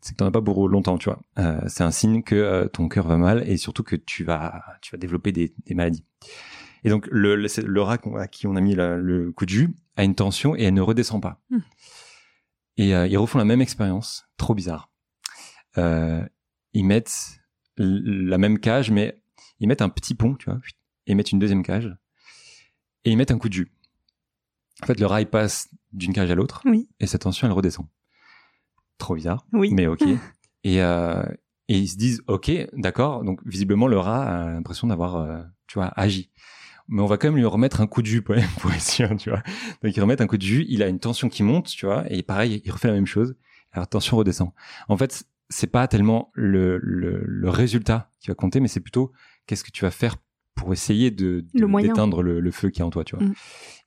[0.00, 1.20] c'est que t'en as pas pour longtemps, tu vois.
[1.38, 4.62] Euh, c'est un signe que euh, ton cœur va mal et surtout que tu vas,
[4.80, 6.04] tu vas développer des, des maladies.
[6.84, 9.74] Et donc, le, le, rat à qui on a mis la- le coup de jus
[9.96, 11.40] a une tension et elle ne redescend pas.
[11.50, 11.58] Hmm.
[12.78, 14.88] Et euh, ils refont la même expérience, trop bizarre.
[15.78, 16.24] Euh,
[16.74, 17.40] ils mettent
[17.76, 19.20] la même cage, mais
[19.60, 20.58] ils mettent un petit pont, tu vois,
[21.06, 21.94] et ils mettent une deuxième cage,
[23.04, 23.72] et ils mettent un coup de jus.
[24.82, 26.88] En fait, le rat, il passe d'une cage à l'autre, Oui.
[27.00, 27.86] et sa tension, elle redescend.
[28.98, 29.72] Trop bizarre, Oui.
[29.72, 30.02] mais ok.
[30.64, 31.22] et, euh,
[31.68, 35.78] et ils se disent, ok, d'accord, donc visiblement, le rat a l'impression d'avoir, euh, tu
[35.78, 36.30] vois, agi.
[36.88, 38.34] Mais on va quand même lui remettre un coup de jus pour,
[38.80, 39.42] sûr, tu vois.
[39.82, 42.10] Donc ils remettent un coup de jus, il a une tension qui monte, tu vois,
[42.10, 43.36] et pareil, il refait la même chose,
[43.72, 44.52] alors tension redescend.
[44.88, 49.12] En fait, c'est pas tellement le, le, le résultat qui va compter, mais c'est plutôt
[49.46, 50.16] qu'est-ce que tu vas faire
[50.54, 53.24] pour essayer de d'éteindre le, le, feu qui est en toi, tu vois.
[53.24, 53.34] Mm.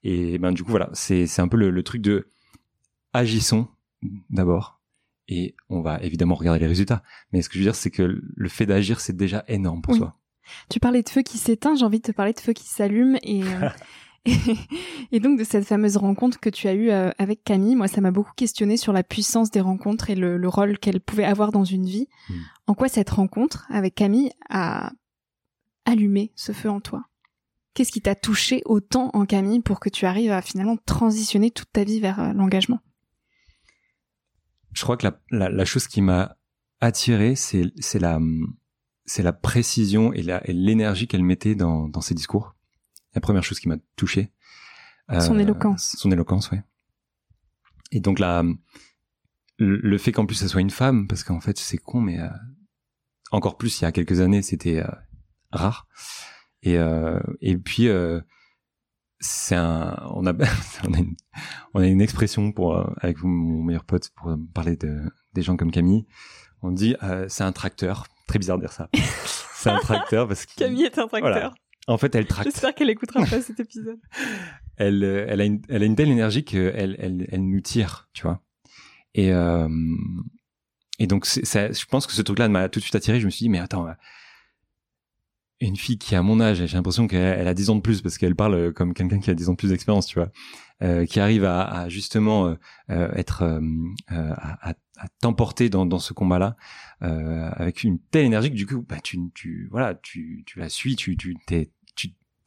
[0.04, 2.30] Et ben du coup voilà, c'est c'est un peu le, truc de
[3.14, 3.68] agissons
[4.30, 4.82] d'abord
[5.28, 7.04] et on va évidemment regarder les résultats.
[7.32, 9.96] Mais ce que je veux dire, c'est que le fait d'agir, c'est déjà énorme pour
[9.96, 10.18] soi.
[10.70, 13.18] Tu parlais de feu qui s'éteint, j'ai envie de te parler de feu qui s'allume
[13.22, 13.70] et, euh,
[15.12, 17.76] et, donc de cette fameuse rencontre que tu as eue euh, avec Camille.
[17.76, 21.26] Moi, ça m'a beaucoup questionné sur la puissance des rencontres et le, rôle qu'elles pouvaient
[21.26, 22.08] avoir dans une vie.
[22.30, 22.36] Hmm.
[22.68, 24.92] En quoi cette rencontre avec Camille a
[25.86, 27.06] allumé ce feu en toi?
[27.74, 31.72] Qu'est-ce qui t'a touché autant en Camille pour que tu arrives à finalement transitionner toute
[31.72, 32.80] ta vie vers euh, l'engagement?
[34.74, 36.38] Je crois que la, la chose qui m'a
[36.80, 42.56] attiré, c'est la précision et l'énergie qu'elle mettait dans, dans ses discours.
[43.14, 44.32] La première chose qui m'a touché.
[45.20, 45.96] son euh, éloquence.
[45.98, 46.60] Son éloquence, oui.
[47.92, 48.44] Et donc là,
[49.58, 52.30] le, fait qu'en plus ça soit une femme, parce qu'en fait c'est con, mais euh,
[53.32, 54.92] encore plus il y a quelques années c'était euh,
[55.52, 55.88] rare.
[56.64, 56.78] Et
[57.42, 57.88] et puis
[59.20, 60.34] c'est un, on a
[60.88, 61.16] on a une,
[61.74, 65.02] on a une expression pour avec mon meilleur pote pour parler de
[65.34, 66.06] des gens comme Camille.
[66.62, 66.96] On dit
[67.28, 68.90] c'est un tracteur très bizarre de dire ça.
[69.56, 71.56] c'est un tracteur parce que Camille est un tracteur.
[71.92, 72.50] En fait, elle tracte.
[72.50, 74.00] J'espère qu'elle écoutera pas cet épisode.
[74.78, 78.10] Elle, euh, elle a une, elle a une telle énergie qu'elle, elle, elle nous tire,
[78.14, 78.42] tu vois.
[79.14, 79.68] Et euh,
[80.98, 83.20] et donc, ça, je pense que ce truc-là m'a tout de suite attiré.
[83.20, 83.86] Je me suis dit, mais attends,
[85.62, 88.18] une fille qui a mon âge, j'ai l'impression qu'elle a 10 ans de plus parce
[88.18, 90.32] qu'elle parle comme quelqu'un qui a 10 ans de plus d'expérience, tu vois,
[90.82, 92.56] euh, qui arrive à, à justement euh,
[92.90, 93.62] euh être euh,
[94.08, 96.56] à, à, à t'emporter dans, dans ce combat-là
[97.00, 100.96] avec une telle énergie que du coup, bah, tu, tu voilà, tu, tu la suis,
[100.96, 101.72] tu, tu t'es,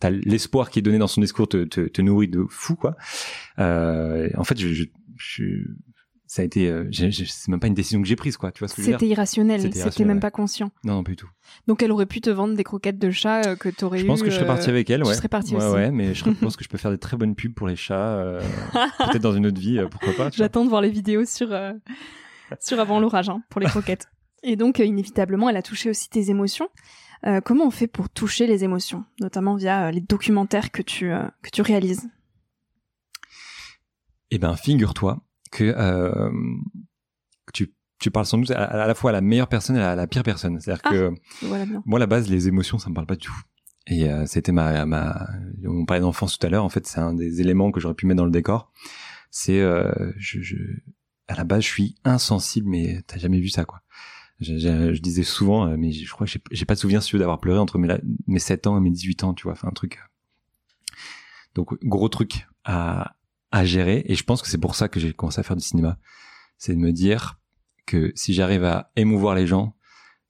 [0.00, 2.76] tu as l'espoir qui est donné dans son discours te, te, te nourrit de fou
[2.76, 2.96] quoi.
[3.59, 4.85] en fait, je, je,
[5.16, 5.44] je
[6.35, 8.68] ça a été euh, c'est même pas une décision que j'ai prise quoi tu vois
[8.68, 10.70] ce que c'était irrationnel c'était même pas conscient.
[10.83, 11.28] Non non pas du tout.
[11.68, 14.07] Donc elle aurait pu te vendre des croquettes de chat euh, que tu aurais je
[14.07, 15.12] pense que je serais parti avec elle ouais.
[15.12, 15.74] je serais parti ouais, aussi.
[15.74, 18.16] ouais mais je pense que je peux faire des très bonnes pubs pour les chats
[18.16, 18.40] euh,
[18.98, 21.57] peut-être dans une autre vie pourquoi pas j'attends de voir les vidéos sur
[22.59, 24.09] sur avant l'orage hein, pour les croquettes.
[24.42, 26.68] Et donc inévitablement elle a touché aussi tes émotions
[27.44, 31.11] comment on fait pour toucher les émotions notamment via les documentaires que tu
[31.42, 32.09] que tu réalises?
[34.31, 35.22] Eh ben figure-toi
[35.53, 36.31] que euh,
[37.53, 40.07] tu tu parles sans doute à, la fois à la meilleure personne et à la
[40.07, 40.61] pire personne.
[40.61, 41.14] C'est-à-dire ah, que
[41.87, 43.40] moi, la base, les émotions, ça me parle pas du tout.
[43.87, 45.27] Et euh, c'était ma, ma,
[45.64, 46.64] on parlait d'enfance tout à l'heure.
[46.64, 48.72] En fait, c'est un des éléments que j'aurais pu mettre dans le décor.
[49.31, 50.57] C'est, euh, je, je,
[51.29, 53.81] à la base, je suis insensible, mais t'as jamais vu ça, quoi.
[54.40, 57.59] Je, disais souvent, euh, mais je crois que j'ai pas de souvenir si d'avoir pleuré
[57.59, 60.01] entre mes, mes 7 ans et mes 18 ans, tu vois, enfin un truc.
[61.55, 63.14] Donc gros truc à,
[63.62, 64.03] gérer.
[64.07, 65.99] Et je pense que c'est pour ça que j'ai commencé à faire du cinéma.
[66.59, 67.40] C'est de me dire
[67.87, 69.77] que si j'arrive à émouvoir les gens,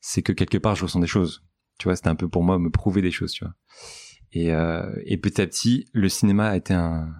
[0.00, 1.42] c'est que quelque part je ressens des choses.
[1.78, 3.54] Tu vois, c'était un peu pour moi me prouver des choses, tu vois.
[4.32, 7.14] Et, euh, et petit à petit, le cinéma a été un,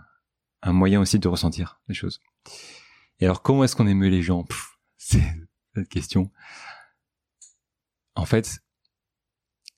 [0.65, 2.21] un moyen aussi de ressentir les choses.
[3.21, 4.45] Et alors, comment est-ce qu'on émeut les gens?
[4.99, 5.23] C'est
[5.75, 6.31] cette question.
[8.17, 8.61] En fait,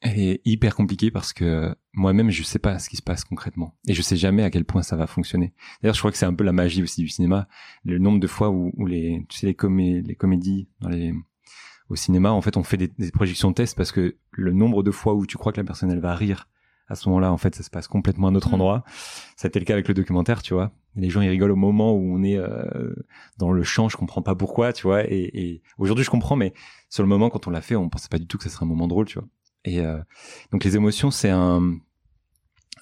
[0.00, 3.76] elle est hyper compliquée parce que moi-même je sais pas ce qui se passe concrètement
[3.88, 5.54] et je sais jamais à quel point ça va fonctionner.
[5.80, 7.48] D'ailleurs, je crois que c'est un peu la magie aussi du cinéma,
[7.84, 10.68] le nombre de fois où, les tu sais les, comé les comédies
[11.88, 14.82] au cinéma, en fait, on fait des, des projections de test parce que le nombre
[14.82, 16.48] de fois où tu crois que la personne elle va rire
[16.88, 18.54] à ce moment-là, en fait, ça se passe complètement à un autre mm.
[18.54, 18.84] endroit.
[19.36, 20.72] Ça a été le cas avec le documentaire, tu vois.
[20.94, 22.94] Les gens ils rigolent au moment où on est euh,
[23.38, 25.04] dans le champ, je comprends pas pourquoi, tu vois.
[25.04, 26.54] Et, et aujourd'hui, je comprends, mais
[26.88, 28.64] sur le moment, quand on l'a fait, on pensait pas du tout que ça serait
[28.64, 29.28] un moment drôle, tu vois.
[29.66, 30.00] Et euh,
[30.52, 31.76] donc les émotions, c'est un,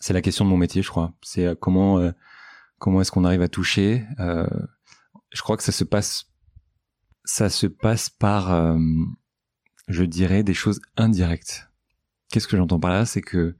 [0.01, 1.13] c'est la question de mon métier, je crois.
[1.23, 2.13] C'est euh, comment euh,
[2.79, 4.05] comment est-ce qu'on arrive à toucher.
[4.19, 6.27] je crois que ça se passe,
[7.25, 8.77] ça se passe par,
[9.89, 11.71] je dirais, des choses indirectes.
[12.31, 13.07] Qu'est-ce que j'entends par là?
[13.07, 13.57] C'est que,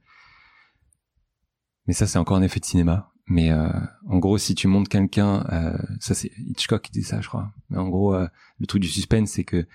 [1.87, 3.11] mais ça c'est encore un effet de cinéma.
[3.27, 5.43] Mais en gros, si tu montes quelqu'un,
[5.99, 7.51] ça c'est Hitchcock qui dit ça, je crois.
[7.71, 9.65] Mais en gros, le truc du suspense, c'est que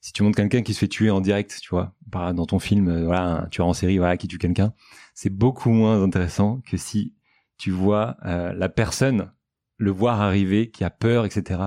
[0.00, 2.58] si tu montres quelqu'un qui se fait tuer en direct, tu vois, par, dans ton
[2.58, 4.72] film, euh, voilà, un tueur en série, voilà, qui tue quelqu'un,
[5.14, 7.14] c'est beaucoup moins intéressant que si
[7.58, 9.30] tu vois euh, la personne
[9.76, 11.60] le voir arriver, qui a peur, etc.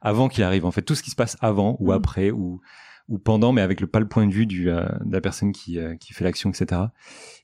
[0.00, 1.94] Avant qu'il arrive, en fait, tout ce qui se passe avant ou mm.
[1.94, 2.60] après ou
[3.08, 5.52] ou pendant, mais avec le pas le point de vue du, euh, de la personne
[5.52, 6.82] qui, qui fait l'action, etc.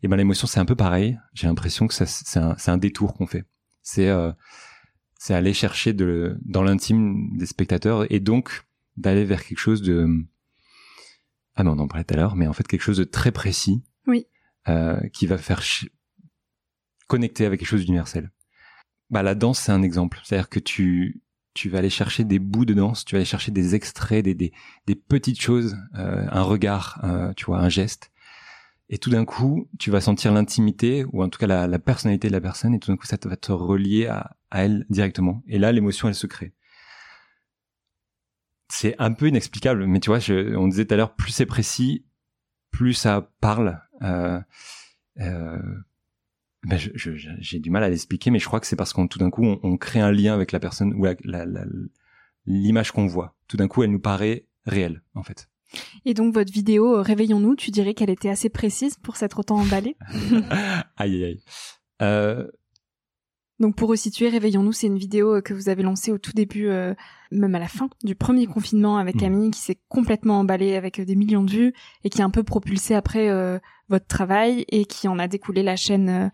[0.03, 1.19] Et ben l'émotion, c'est un peu pareil.
[1.35, 3.45] J'ai l'impression que c'est un, un détour qu'on fait.
[3.83, 4.11] C'est
[5.23, 8.65] c'est aller chercher de, dans l'intime des spectateurs et donc
[8.97, 10.09] d'aller vers quelque chose de
[11.55, 13.31] ah mais on en parlait tout à l'heure, mais en fait quelque chose de très
[13.31, 14.27] précis, oui,
[14.69, 15.63] euh, qui va faire
[17.07, 18.33] connecter avec quelque chose d'universel.
[19.11, 21.22] Bah la danse c'est un exemple, c'est-à-dire que tu
[21.55, 24.35] tu vas aller chercher des bouts de danse, tu vas aller chercher des extraits, des
[24.35, 24.53] des,
[24.87, 28.13] des petites choses, euh, un regard, euh, tu vois, un geste,
[28.89, 32.29] et tout d'un coup, tu vas sentir l'intimité ou en tout cas la, la, personnalité
[32.29, 35.43] de la personne et tout d'un coup, ça va te relier à, à elle directement.
[35.49, 36.53] Et là, l'émotion, elle se crée.
[38.69, 41.47] C'est un peu inexplicable, mais tu vois, je, on disait tout à l'heure, plus c'est
[41.47, 42.05] précis,
[42.71, 43.81] plus ça parle.
[44.03, 44.41] Euh,
[45.21, 45.59] euh,
[46.65, 49.31] ben j'ai du mal à l'expliquer, mais je crois que c'est parce qu'on tout d'un
[49.31, 51.07] coup on, on, crée un lien avec la personne ou
[52.47, 53.35] l'image qu'on voit.
[53.49, 55.49] Tout d'un coup, elle nous paraît réelle, en fait.
[56.05, 59.57] Et donc votre vidéo euh, Réveillons-nous, tu dirais qu'elle était assez précise pour s'être autant
[59.57, 59.97] emballée?
[60.97, 61.43] Aïe aïe aïe.
[62.03, 62.47] Euh...
[63.63, 66.67] Donc pour resituer, Réveillons-nous, c'est une vidéo euh, que vous avez lancée au tout début,
[66.67, 66.95] euh,
[67.31, 69.21] même à la fin du premier confinement avec mmh.
[69.21, 71.73] Camille, qui s'est complètement emballée avec des millions de vues
[72.03, 73.31] et qui a un peu propulsé après
[73.89, 76.33] votre travail et qui en a découlé la chaîne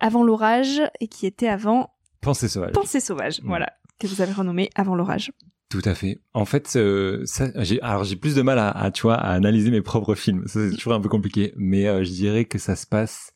[0.00, 2.72] Avant l'orage et qui était avant Pensée sauvage.
[2.72, 3.46] Pensée sauvage, mmh.
[3.46, 5.30] voilà, que vous avez renommé Avant l'orage.
[5.68, 6.18] Tout à fait.
[6.34, 9.30] En fait, euh, ça, j'ai, alors j'ai plus de mal à, à, tu vois, à
[9.30, 10.42] analyser mes propres films.
[10.46, 13.32] c'est toujours un peu compliqué, mais euh, je dirais que ça se passe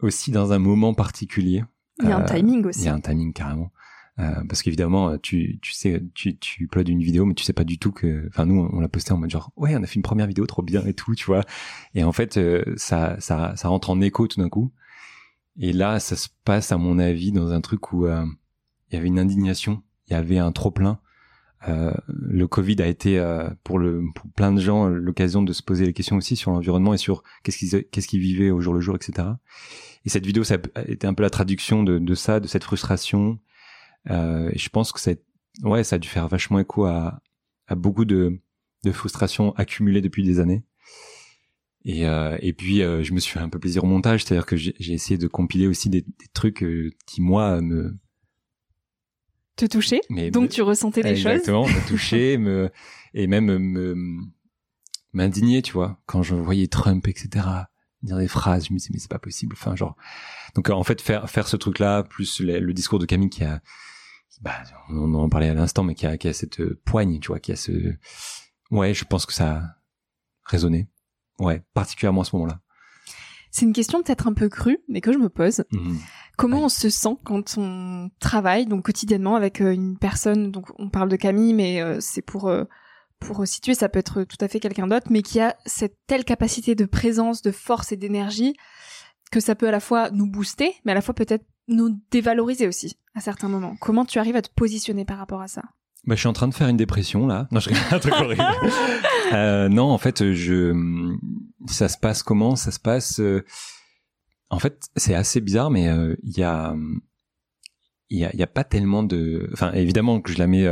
[0.00, 1.64] aussi dans un moment particulier.
[2.00, 2.80] Il y a un euh, timing aussi.
[2.80, 3.70] Il y a un timing carrément.
[4.20, 7.64] Euh, parce qu'évidemment, tu, tu sais, tu, tu uploades une vidéo, mais tu sais pas
[7.64, 9.96] du tout que, enfin nous, on, l'a posté en mode genre, ouais, on a fait
[9.96, 11.42] une première vidéo trop bien et tout, tu vois.
[11.94, 12.38] Et en fait,
[12.76, 14.72] ça, ça, ça rentre en écho tout d'un coup.
[15.58, 19.08] Et là, ça se passe, à mon avis, dans un truc où il y avait
[19.08, 21.00] une indignation, il y avait un trop plein
[21.68, 25.62] euh, le Covid a été euh, pour, le, pour plein de gens l'occasion de se
[25.62, 28.74] poser les questions aussi sur l'environnement et sur qu'est-ce qu'ils qu'est-ce qu'ils vivaient au jour
[28.74, 29.28] le jour, etc.
[30.04, 32.64] Et cette vidéo, ça a été un peu la traduction de, de ça, de cette
[32.64, 33.38] frustration.
[34.10, 35.12] Euh, et je pense que ça,
[35.62, 37.22] ouais, ça a dû faire vachement écho à,
[37.66, 38.40] à beaucoup de,
[38.84, 40.64] de frustrations accumulées depuis des années.
[41.84, 44.46] Et, euh, et puis euh, je me suis fait un peu plaisir au montage, c'est-à-dire
[44.46, 47.98] que j'ai essayé de compiler aussi des, des trucs euh, qui moi me
[49.56, 50.00] te toucher.
[50.32, 51.26] donc tu ressentais des choses.
[51.26, 52.70] Exactement, me toucher, me
[53.12, 53.94] et même me
[55.12, 57.46] m'indigner, tu vois, quand je voyais Trump, etc.
[58.04, 59.54] dire des phrases, je me disais mais c'est pas possible.
[59.58, 59.96] Enfin genre,
[60.54, 63.60] donc en fait faire faire ce truc-là plus le, discours de Camille qui a,
[64.40, 67.40] bah, on en parlait à l'instant, mais qui a qui a cette poigne, tu vois,
[67.40, 67.94] qui a ce,
[68.70, 69.62] ouais, je pense que ça a
[70.44, 70.88] résonné,
[71.38, 72.60] ouais, particulièrement à ce moment-là.
[73.54, 75.62] C'est une question peut-être un peu crue, mais que je me pose.
[75.70, 75.96] Mhm.
[76.36, 80.50] Comment on se sent quand on travaille donc quotidiennement avec euh, une personne?
[80.50, 82.64] Donc on parle de Camille mais euh, c'est pour euh,
[83.20, 86.24] pour situer ça peut être tout à fait quelqu'un d'autre mais qui a cette telle
[86.24, 88.54] capacité de présence, de force et d'énergie
[89.30, 92.68] que ça peut à la fois nous booster mais à la fois peut-être nous dévaloriser
[92.68, 93.76] aussi à certains moments.
[93.80, 95.62] Comment tu arrives à te positionner par rapport à ça?
[96.06, 97.48] Bah, je suis en train de faire une dépression là.
[97.50, 98.42] Non, je un truc horrible.
[99.32, 100.74] euh, non, en fait, je
[101.66, 102.56] ça se passe comment?
[102.56, 103.20] Ça se passe
[104.54, 106.74] en fait, c'est assez bizarre, mais euh, il y a
[108.10, 109.48] il y a, y a, pas tellement de.
[109.52, 110.66] Enfin, évidemment que je la mets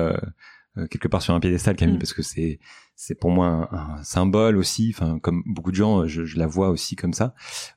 [0.77, 1.99] euh, euh, quelque part sur un piédestal, Camille, mm.
[1.99, 2.59] parce que c'est
[2.95, 4.93] c'est pour moi un, symbole aussi.
[4.95, 7.35] Enfin, comme beaucoup de gens, je, je, la vois aussi comme ça.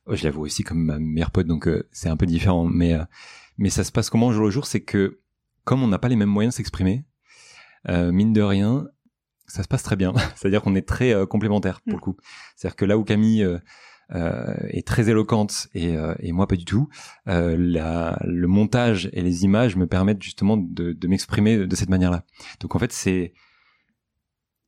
[0.10, 2.66] Je la vois aussi comme ma meilleure pote, donc c'est un peu différent.
[2.66, 2.96] Mais
[3.58, 5.20] mais ça se passe comment jour le jour, c'est que
[5.64, 7.06] comme on n'a pas les mêmes moyens de s'exprimer,
[7.88, 8.88] mine de rien,
[9.48, 10.14] ça se passe très bien.
[10.36, 11.96] C'est-à-dire qu'on est très complémentaires pour mm.
[11.96, 12.18] le coup.
[12.56, 13.60] C'est-à-dire que là où Camille euh,
[14.14, 16.90] est très éloquente et, euh, et, moi pas du tout.
[17.28, 21.90] Euh, la, le montage et les images me permettent justement de, de m'exprimer de cette
[21.90, 22.24] manière-là.
[22.60, 23.34] Donc en fait c'est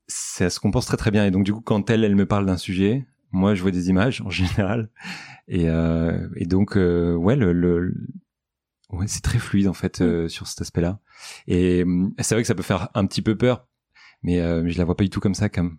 [0.08, 2.46] ça se compense très très bien et donc du coup quand elle elle me parle
[2.46, 4.90] d'un sujet, moi je vois des images en général
[5.48, 7.94] et, euh, et donc euh, ouais le, le
[8.90, 11.00] ouais c'est très fluide en fait euh, sur cet aspect-là
[11.48, 11.84] et
[12.20, 13.68] c'est vrai que ça peut faire un petit peu peur
[14.24, 15.78] mais, mais je la vois pas du tout comme ça comme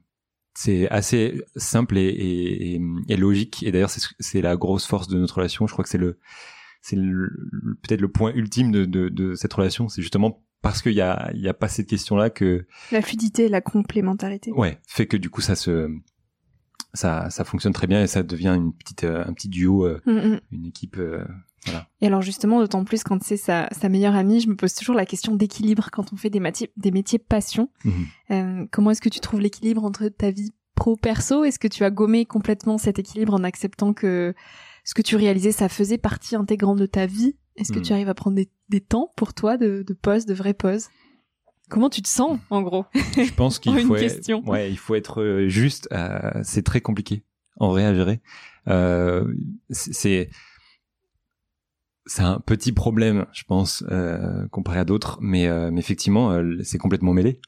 [0.60, 3.62] c'est assez simple et, et, et logique.
[3.62, 5.68] Et d'ailleurs, c'est la grosse force de notre relation.
[5.68, 6.18] Je crois que c'est le,
[6.82, 9.88] c'est peut-être le point ultime de, de, de cette relation.
[9.88, 13.48] C'est justement parce qu'il y a, il y a pas cette question-là que la fluidité,
[13.48, 14.50] la complémentarité.
[14.50, 15.88] Ouais, fait que du coup ça se,
[16.92, 20.00] ça, ça fonctionne très bien et ça devient une petite, euh, un petit duo, euh,
[20.06, 20.40] mm, mm.
[20.50, 20.96] une équipe.
[20.98, 21.24] Euh,
[22.00, 24.94] et alors justement, d'autant plus quand c'est sa, sa meilleure amie, je me pose toujours
[24.94, 27.70] la question d'équilibre quand on fait des, métiers, des métiers passion.
[27.84, 28.06] Mhm.
[28.30, 31.90] Euh, comment est-ce que tu trouves l'équilibre entre ta vie pro-perso Est-ce que tu as
[31.90, 34.34] gommé complètement cet équilibre en acceptant que
[34.84, 37.36] ce que tu réalisais, ça faisait partie intégrante de ta vie?
[37.56, 37.96] Est-ce que tu mhm.
[37.96, 38.36] arrives à prendre
[38.68, 40.88] des, temps pour toi de, de pause, de vraie pause
[41.68, 42.86] Comment tu te sens, en gros?
[42.94, 45.88] Je pense qu'il faut, être, ouais, il faut être euh, juste.
[45.92, 47.24] Euh, c'est très compliqué,
[47.56, 48.20] en vrai, à gérer.
[48.68, 49.26] Euh,
[49.70, 50.30] c'est
[52.08, 56.56] c'est un petit problème, je pense, euh, comparé à d'autres, mais, euh, mais effectivement, euh,
[56.62, 57.40] c'est complètement mêlé.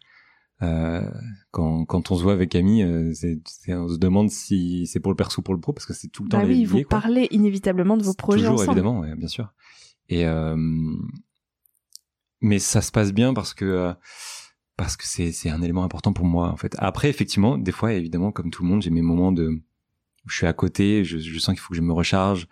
[0.62, 1.10] Euh,
[1.50, 3.40] quand, quand on se voit avec Camille, euh, c'est,
[3.74, 6.08] on se demande si c'est pour le perso ou pour le pro, parce que c'est
[6.08, 8.78] tout le temps bah oui, vous parlez inévitablement de vos projets toujours, ensemble.
[8.78, 9.50] évidemment, ouais, bien sûr.
[10.10, 10.26] Et
[12.42, 13.94] mais ça se passe bien parce que
[14.76, 16.74] parce que c'est c'est un élément important pour moi en fait.
[16.78, 19.62] Après, effectivement, des fois, évidemment, comme tout le monde, j'ai mes moments de
[20.26, 22.46] je suis à côté, je, je sens qu'il faut que je me recharge, euh,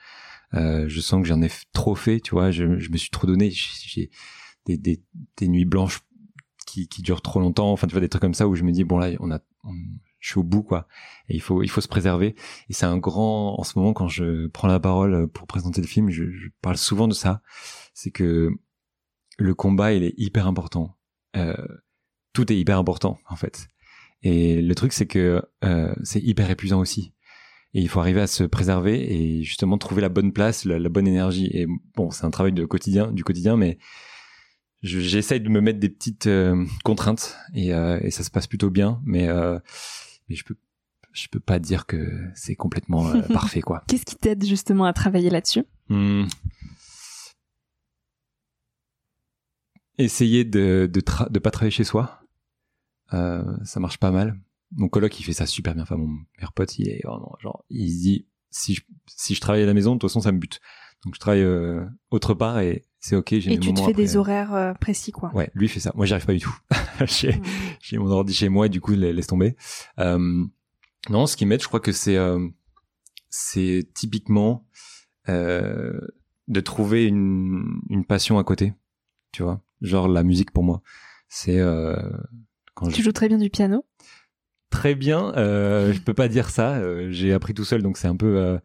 [0.53, 3.51] je sens que j'en ai trop fait, tu vois, je, je me suis trop donné,
[3.51, 4.11] j'ai
[4.67, 5.03] des, des,
[5.37, 6.01] des, nuits blanches
[6.67, 8.73] qui, qui durent trop longtemps, enfin tu vois des trucs comme ça où je me
[8.73, 9.41] dis bon là on a,
[10.21, 10.87] je suis au bout quoi,
[11.29, 12.35] et il faut il faut se préserver.
[12.69, 15.87] Et c'est un grand en ce moment quand je prends la parole pour présenter le
[15.87, 17.43] film, je, je parle souvent de ça,
[17.95, 18.51] c'est que
[19.39, 20.97] le combat il est hyper important.
[21.37, 21.55] Euh,
[22.33, 23.69] tout est hyper important en fait.
[24.23, 27.13] Et le truc c'est que euh, c'est hyper épuisant aussi
[27.75, 31.07] et il faut arriver à se préserver et justement trouver la bonne place, la, bonne
[31.07, 31.51] énergie.
[31.53, 33.79] Et bon, c'est un travail de quotidien, du quotidien, mais
[34.83, 38.71] j'essaye de me mettre des petites euh, contraintes et, euh, et, ça se passe plutôt
[38.71, 39.59] bien, mais euh,
[40.29, 40.57] mais je peux
[41.13, 43.83] je peux pas dire que c'est complètement parfait quoi.
[43.89, 45.65] Qu'est-ce qui t'aide justement à travailler là-dessus?
[45.89, 46.27] Hmm.
[49.99, 52.21] Essayer de de, de pas travailler chez soi,
[53.11, 54.39] ça marche pas mal
[54.73, 55.83] mon coloc il fait ça super bien.
[55.83, 59.41] Enfin mon meilleur pote il est vraiment genre il se dit si je si je
[59.41, 60.61] travaille à la maison de toute façon ça me bute.
[61.05, 64.17] Donc je travaille euh, autre part et c'est ok j'ai et tu te fais des
[64.17, 65.33] horaires euh, précis quoi.
[65.35, 65.93] Ouais lui fait ça.
[65.95, 66.57] Moi j'y arrive pas du tout.
[67.07, 67.43] J'ai mmh.
[67.81, 69.55] j'ai mon ordi chez moi et du coup laisse tomber.
[70.01, 70.45] Euh,
[71.11, 72.17] non ce qui m'aide je crois que c'est
[73.31, 74.67] c'est typiquement
[75.29, 78.75] de trouver une une passion à côté
[79.33, 79.63] tu vois.
[79.81, 80.83] Genre la musique pour moi.
[81.29, 81.61] C'est
[82.75, 83.85] quand tu joues très bien du piano
[84.71, 85.33] très bien.
[85.37, 86.77] Euh, je peux pas dire ça.
[86.77, 88.37] Euh, j'ai appris tout seul, donc c'est un peu.
[88.37, 88.59] Euh,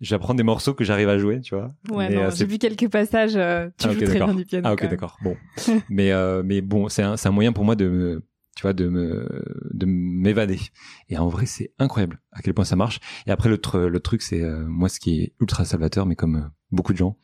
[0.00, 1.74] j'apprends des morceaux que j'arrive à jouer, tu vois.
[1.90, 3.36] Ouais, non, euh, j'ai vu quelques passages.
[3.36, 4.68] Euh, tu ah, joues très bien du piano.
[4.68, 5.18] Ah ok, d'accord.
[5.22, 5.36] Bon,
[5.90, 6.12] mais
[6.42, 8.24] mais bon, c'est un, c'est un moyen pour moi de me,
[8.56, 9.28] tu vois, de me
[9.72, 10.60] de m'évader.
[11.08, 13.00] Et en vrai, c'est incroyable à quel point ça marche.
[13.26, 16.92] Et après, le, le truc, c'est moi ce qui est ultra salvateur, mais comme beaucoup
[16.92, 17.16] de gens,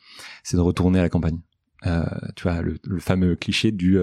[0.42, 1.40] c'est de retourner à la campagne.
[2.36, 3.98] tu vois, le, le fameux cliché du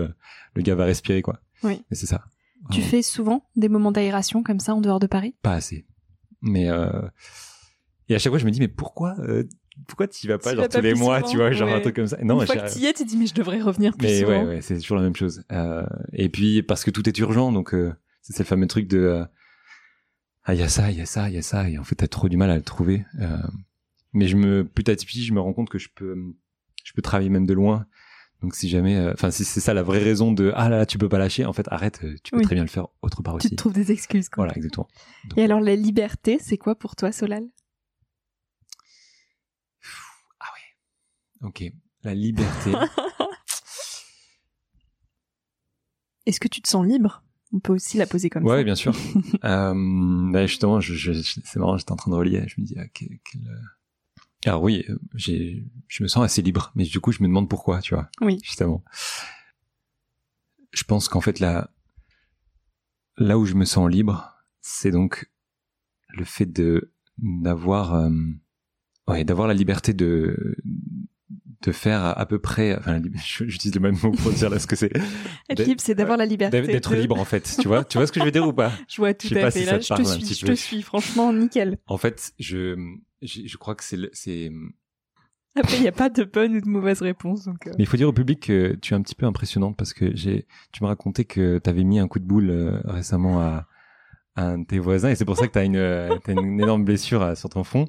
[0.56, 1.40] le gars va respirer, quoi.
[1.64, 1.82] Oui.
[1.92, 2.26] Et c'est ça.
[2.72, 5.36] Tu fais souvent des moments d'aération comme ça en dehors de Paris?
[5.42, 5.86] Pas assez.
[6.42, 7.02] Mais euh...
[8.10, 9.44] et à chaque fois je me dis mais pourquoi euh,
[9.88, 12.18] pourquoi tu vas pas genre tous les mois, tu vois, genre un truc comme ça?
[12.24, 14.20] Non, Une fois que tu y es, tu dis mais je devrais revenir plus mais
[14.20, 14.44] souvent.
[14.44, 15.44] ouais, ouais, c'est toujours la même chose.
[15.52, 19.00] Euh, et puis parce que tout est urgent, donc euh, c'est le fameux truc de
[19.00, 19.26] euh,
[20.46, 21.84] ah il y a ça, il y a ça, il y a ça, et en
[21.84, 23.06] fait t'as trop du mal à le trouver.
[23.20, 23.38] Euh,
[24.14, 26.16] mais je me petit à petit je me rends compte que je peux
[26.84, 27.86] je peux travailler même de loin
[28.46, 30.86] donc si jamais, euh, enfin si c'est ça la vraie raison de ah là, là
[30.86, 33.24] tu peux pas lâcher, en fait arrête, euh, tu peux très bien le faire autre
[33.24, 33.50] part aussi.
[33.50, 34.30] Tu te trouves des excuses.
[34.30, 34.44] Quoi.
[34.44, 34.88] Voilà exactement.
[35.36, 37.44] Et alors la liberté, c'est quoi pour toi, Solal?
[40.40, 41.48] Ah ouais.
[41.48, 41.64] Ok,
[42.04, 42.74] la liberté.
[46.28, 47.24] Est-ce que tu te sens libre?
[47.52, 48.50] On peut aussi la poser comme ça.
[48.50, 48.96] Ouais, bien sûr.
[49.44, 49.74] euh,
[50.32, 52.44] bah justement, je, je, c'est marrant, j'étais en train de relier.
[52.48, 53.42] Je me dis, ah, quel, quel,
[54.46, 57.50] alors oui, euh, j'ai, je me sens assez libre, mais du coup, je me demande
[57.50, 58.10] pourquoi, tu vois.
[58.22, 58.40] Oui.
[58.44, 58.84] Justement.
[60.72, 61.72] Je pense qu'en fait, là,
[63.18, 65.30] là où je me sens libre, c'est donc
[66.10, 68.10] le fait de d'avoir, euh,
[69.08, 70.58] ouais, d'avoir la liberté de
[71.66, 74.76] de faire à, peu près, enfin, j'utilise le même mot pour dire là ce que
[74.76, 74.92] c'est.
[75.50, 76.62] Être libre, c'est d'avoir la liberté.
[76.62, 77.58] D'être libre, en fait.
[77.60, 78.72] Tu vois, tu vois ce que je veux dire ou pas?
[78.88, 79.66] Je vois tout à fait.
[79.66, 80.82] là, je te suis, je te suis.
[80.82, 81.78] Franchement, nickel.
[81.88, 82.76] En fait, je,
[83.22, 84.52] je crois que c'est, c'est.
[85.58, 87.46] Après, il n'y a pas de bonne ou de mauvaise réponse.
[87.46, 87.72] Donc, euh.
[87.78, 90.14] Mais il faut dire au public que tu es un petit peu impressionnante parce que
[90.16, 93.68] j'ai, tu m'as raconté que tu avais mis un coup de boule euh, récemment à,
[94.36, 96.60] à, un de tes voisins et c'est pour ça que tu as une, euh, une
[96.60, 97.86] énorme blessure sur ton front.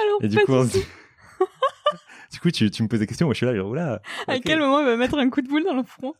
[0.00, 0.52] Alors, et du coup,
[2.32, 4.00] du coup, tu, tu me poses des questions, moi je suis là, genre, oula.
[4.28, 6.14] À quel moment il va mettre un coup de boule dans le front?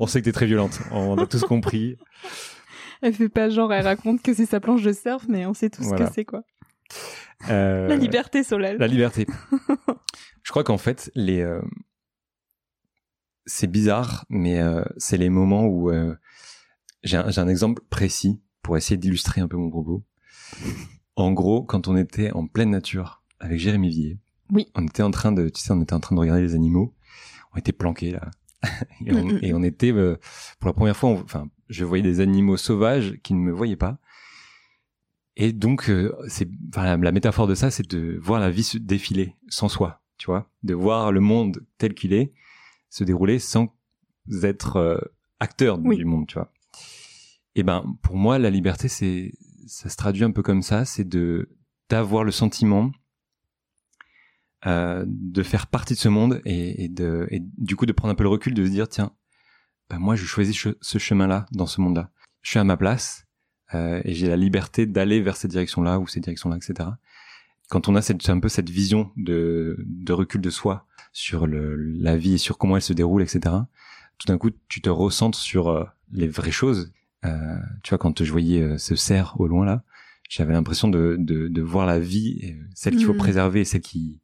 [0.00, 1.98] On sait que t'es très violente, on a tous compris.
[3.02, 5.68] Elle fait pas genre, elle raconte que c'est sa planche de surf, mais on sait
[5.68, 6.42] tous ce que c'est, quoi.
[7.50, 8.78] Euh, la liberté, Solal.
[8.78, 9.26] La liberté.
[10.42, 11.60] je crois qu'en fait, les, euh,
[13.44, 15.92] c'est bizarre, mais euh, c'est les moments où
[17.02, 20.04] j'ai un, un, exemple précis pour essayer d'illustrer un peu mon propos.
[21.14, 24.18] En gros, quand on était en pleine nature avec Jérémy Villiers,
[24.52, 24.66] oui.
[24.74, 26.94] on était en train de, tu sais, on était en train de regarder les animaux,
[27.54, 28.30] on était planqués là,
[29.06, 33.18] et, on, et, on, était pour la première fois, enfin, je voyais des animaux sauvages
[33.22, 33.98] qui ne me voyaient pas,
[35.36, 38.78] et donc, euh, c'est enfin, la métaphore de ça, c'est de voir la vie se
[38.78, 42.32] défiler sans soi, tu vois, de voir le monde tel qu'il est
[42.88, 43.68] se dérouler sans
[44.42, 44.98] être euh,
[45.38, 46.50] acteur du monde, tu vois.
[47.54, 49.32] Et ben, pour moi, la liberté, c'est,
[49.66, 51.50] ça se traduit un peu comme ça, c'est de
[51.88, 52.90] d'avoir le sentiment
[54.66, 58.10] euh, de faire partie de ce monde et, et, de et du coup de prendre
[58.10, 59.12] un peu le recul, de se dire tiens,
[59.90, 62.10] ben moi je choisis ce chemin-là dans ce monde-là.
[62.40, 63.25] Je suis à ma place
[63.74, 66.88] euh, et j'ai la liberté d'aller vers cette direction-là ou ces directions-là, etc.
[67.68, 71.74] Quand on a cette, un peu cette vision de, de recul de soi sur le,
[71.76, 73.40] la vie et sur comment elle se déroule, etc.
[74.18, 76.92] Tout d'un coup, tu te ressentes sur euh, les vraies choses.
[77.24, 79.82] Euh, tu vois, quand je voyais euh, ce cerf au loin là,
[80.28, 83.18] j'avais l'impression de, de, de voir la vie, celle qu'il faut Mhm.
[83.18, 84.20] préserver, celle qui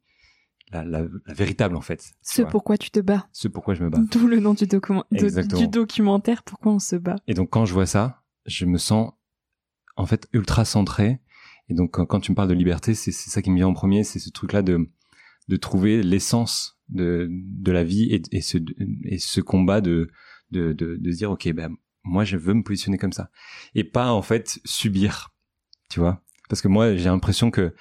[0.71, 2.13] la, la, la véritable en fait.
[2.21, 3.27] Ce pourquoi tu te bats.
[3.31, 3.99] Ce pourquoi je me bats.
[4.11, 4.65] D'où le nom du
[5.67, 7.15] documentaire Pourquoi on se bat.
[7.27, 9.11] Et donc quand je vois ça, je me sens
[9.95, 11.19] en fait ultra centré.
[11.69, 14.03] Et donc quand, tu me parles de liberté, c'est ça qui me vient en premier,
[14.03, 14.89] c'est ce truc-là de
[15.49, 18.57] de trouver l'essence de de la vie et, et ce
[19.03, 20.09] et ce combat de
[20.51, 23.29] de de, de se dire ok ben moi je veux me positionner comme ça
[23.75, 25.33] et pas en fait subir,
[25.89, 27.73] tu vois Parce que moi j'ai l'impression que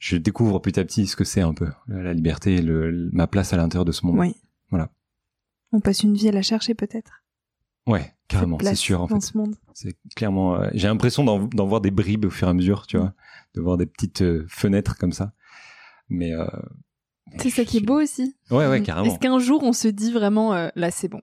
[0.00, 3.26] je découvre petit à petit ce que c'est un peu la liberté, et le, ma
[3.26, 4.18] place à l'intérieur de ce monde.
[4.18, 4.34] Oui.
[4.70, 4.90] Voilà.
[5.72, 7.22] On passe une vie à la chercher peut-être.
[7.86, 9.20] Ouais, carrément, c'est sûr en fait.
[9.20, 9.54] ce monde.
[9.74, 10.56] C'est clairement.
[10.56, 13.12] euh, J'ai l'impression d'en voir des bribes au fur et à mesure, tu vois,
[13.54, 15.32] de voir des petites euh, fenêtres comme ça.
[16.08, 16.46] Mais euh,
[17.38, 18.34] C'est ça qui est beau aussi.
[18.50, 18.84] Ouais, ouais, Mm.
[18.84, 19.06] carrément.
[19.06, 21.20] Est-ce qu'un jour on se dit vraiment là c'est bon,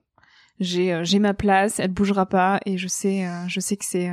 [0.60, 4.10] j'ai j'ai ma place, elle bougera pas et je sais je sais que c'est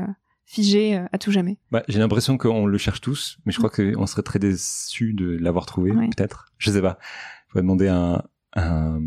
[0.48, 1.58] figé à tout jamais.
[1.72, 5.38] Bah, j'ai l'impression qu'on le cherche tous, mais je crois qu'on serait très déçus de
[5.38, 6.08] l'avoir trouvé, Ouais.
[6.16, 6.52] peut-être.
[6.60, 7.00] Je sais pas.
[7.48, 8.24] Il faudrait demander à un,
[8.56, 9.02] un,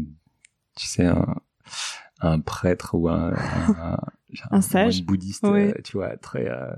[0.77, 1.37] tu sais, un,
[2.21, 3.99] un prêtre ou un, un,
[4.51, 5.05] Un sage.
[5.05, 6.49] bouddhiste, euh, tu vois, très.
[6.49, 6.71] euh,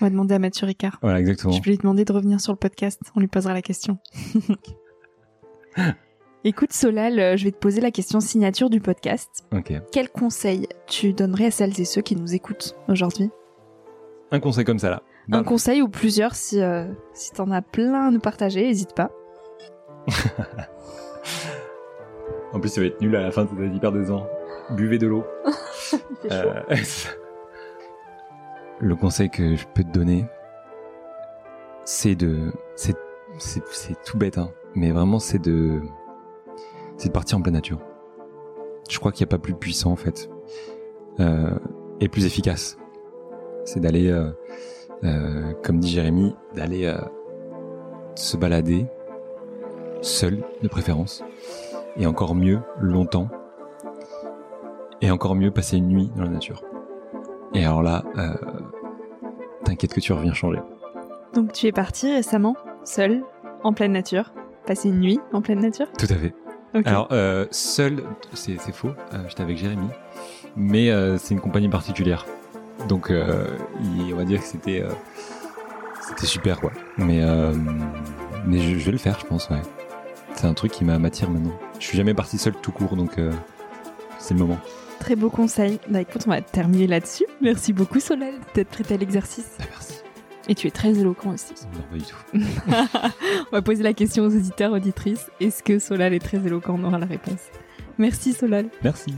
[0.00, 0.98] On va demander à Mathieu Ricard.
[1.02, 1.52] Voilà, exactement.
[1.52, 3.00] Je vais lui demander de revenir sur le podcast.
[3.16, 3.98] On lui posera la question.
[6.44, 9.44] Écoute Solal, euh, je vais te poser la question signature du podcast.
[9.52, 9.74] Ok.
[9.92, 13.30] Quel conseil tu donnerais à celles et ceux qui nous écoutent aujourd'hui?
[14.30, 15.02] Un conseil comme ça là.
[15.32, 19.10] Un conseil ou plusieurs si euh, si t'en as plein à nous partager, n'hésite pas.
[22.52, 23.92] En plus, ça va être nul à la fin, ça va être hyper.
[24.70, 25.24] Buvez de l'eau.
[26.30, 26.60] Euh,
[28.78, 30.26] le conseil que je peux te donner,
[31.84, 32.96] c'est de, c'est,
[33.38, 35.80] c'est, c'est tout bête, hein, mais vraiment c'est de,
[36.98, 37.80] c'est de partir en pleine nature.
[38.88, 40.28] Je crois qu'il n'y a pas plus puissant en fait,
[41.20, 41.58] euh,
[42.00, 42.78] et plus efficace.
[43.64, 44.30] C'est d'aller, euh,
[45.04, 46.98] euh, comme dit Jérémy, d'aller euh,
[48.14, 48.86] se balader
[50.02, 51.22] seul de préférence,
[51.96, 53.28] et encore mieux longtemps,
[55.02, 56.62] et encore mieux passer une nuit dans la nature.
[57.54, 58.34] Et alors là, euh,
[59.64, 60.60] t'inquiète que tu reviens changer.
[61.34, 63.22] Donc tu es parti récemment, seul,
[63.62, 64.32] en pleine nature,
[64.66, 65.86] passer une nuit en pleine nature?
[65.98, 66.34] Tout à fait.
[66.84, 69.88] Alors, euh, seul, c'est faux, euh, j'étais avec Jérémy,
[70.56, 72.26] mais c'est une compagnie particulière.
[72.88, 74.84] Donc, il- on va dire que c'était
[76.00, 76.70] c'était super, quoi.
[76.96, 77.20] Mais,
[78.46, 79.60] mais je, je vais le faire, je pense, ouais.
[80.34, 81.52] C'est un truc qui m'a- m'attire maintenant.
[81.80, 83.16] Je suis jamais parti seul tout court, donc
[84.18, 84.58] c'est le moment.
[85.00, 85.80] Très beau conseil.
[85.88, 87.24] Bah écoute, on va terminer là-dessus.
[87.40, 89.56] Merci beaucoup Solal d'être prêt à l'exercice.
[89.58, 89.94] Ah, merci.
[90.46, 91.54] Et tu es très éloquent aussi.
[91.72, 92.96] Non, pas du tout.
[93.50, 95.30] on va poser la question aux auditeurs, auditrices.
[95.40, 97.40] Est-ce que Solal est très éloquent On aura la réponse.
[97.98, 98.68] Merci Solal.
[98.84, 99.14] Merci.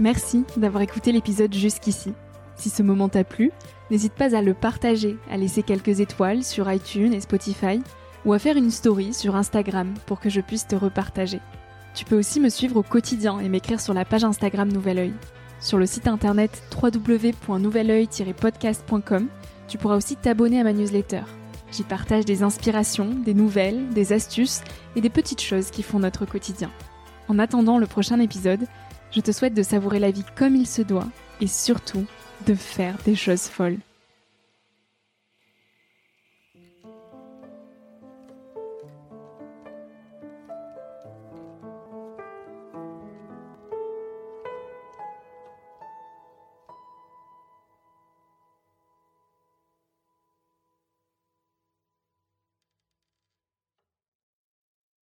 [0.00, 2.12] Merci d'avoir écouté l'épisode jusqu'ici.
[2.56, 3.52] Si ce moment t'a plu,
[3.90, 7.82] n'hésite pas à le partager, à laisser quelques étoiles sur iTunes et Spotify,
[8.24, 11.40] ou à faire une story sur Instagram pour que je puisse te repartager.
[11.96, 15.14] Tu peux aussi me suivre au quotidien et m'écrire sur la page Instagram Nouvel Oeil.
[15.60, 19.28] Sur le site internet www.nouveloeil-podcast.com,
[19.66, 21.22] tu pourras aussi t'abonner à ma newsletter.
[21.72, 24.60] J'y partage des inspirations, des nouvelles, des astuces
[24.94, 26.70] et des petites choses qui font notre quotidien.
[27.28, 28.66] En attendant le prochain épisode,
[29.10, 31.08] je te souhaite de savourer la vie comme il se doit
[31.40, 32.04] et surtout
[32.46, 33.78] de faire des choses folles.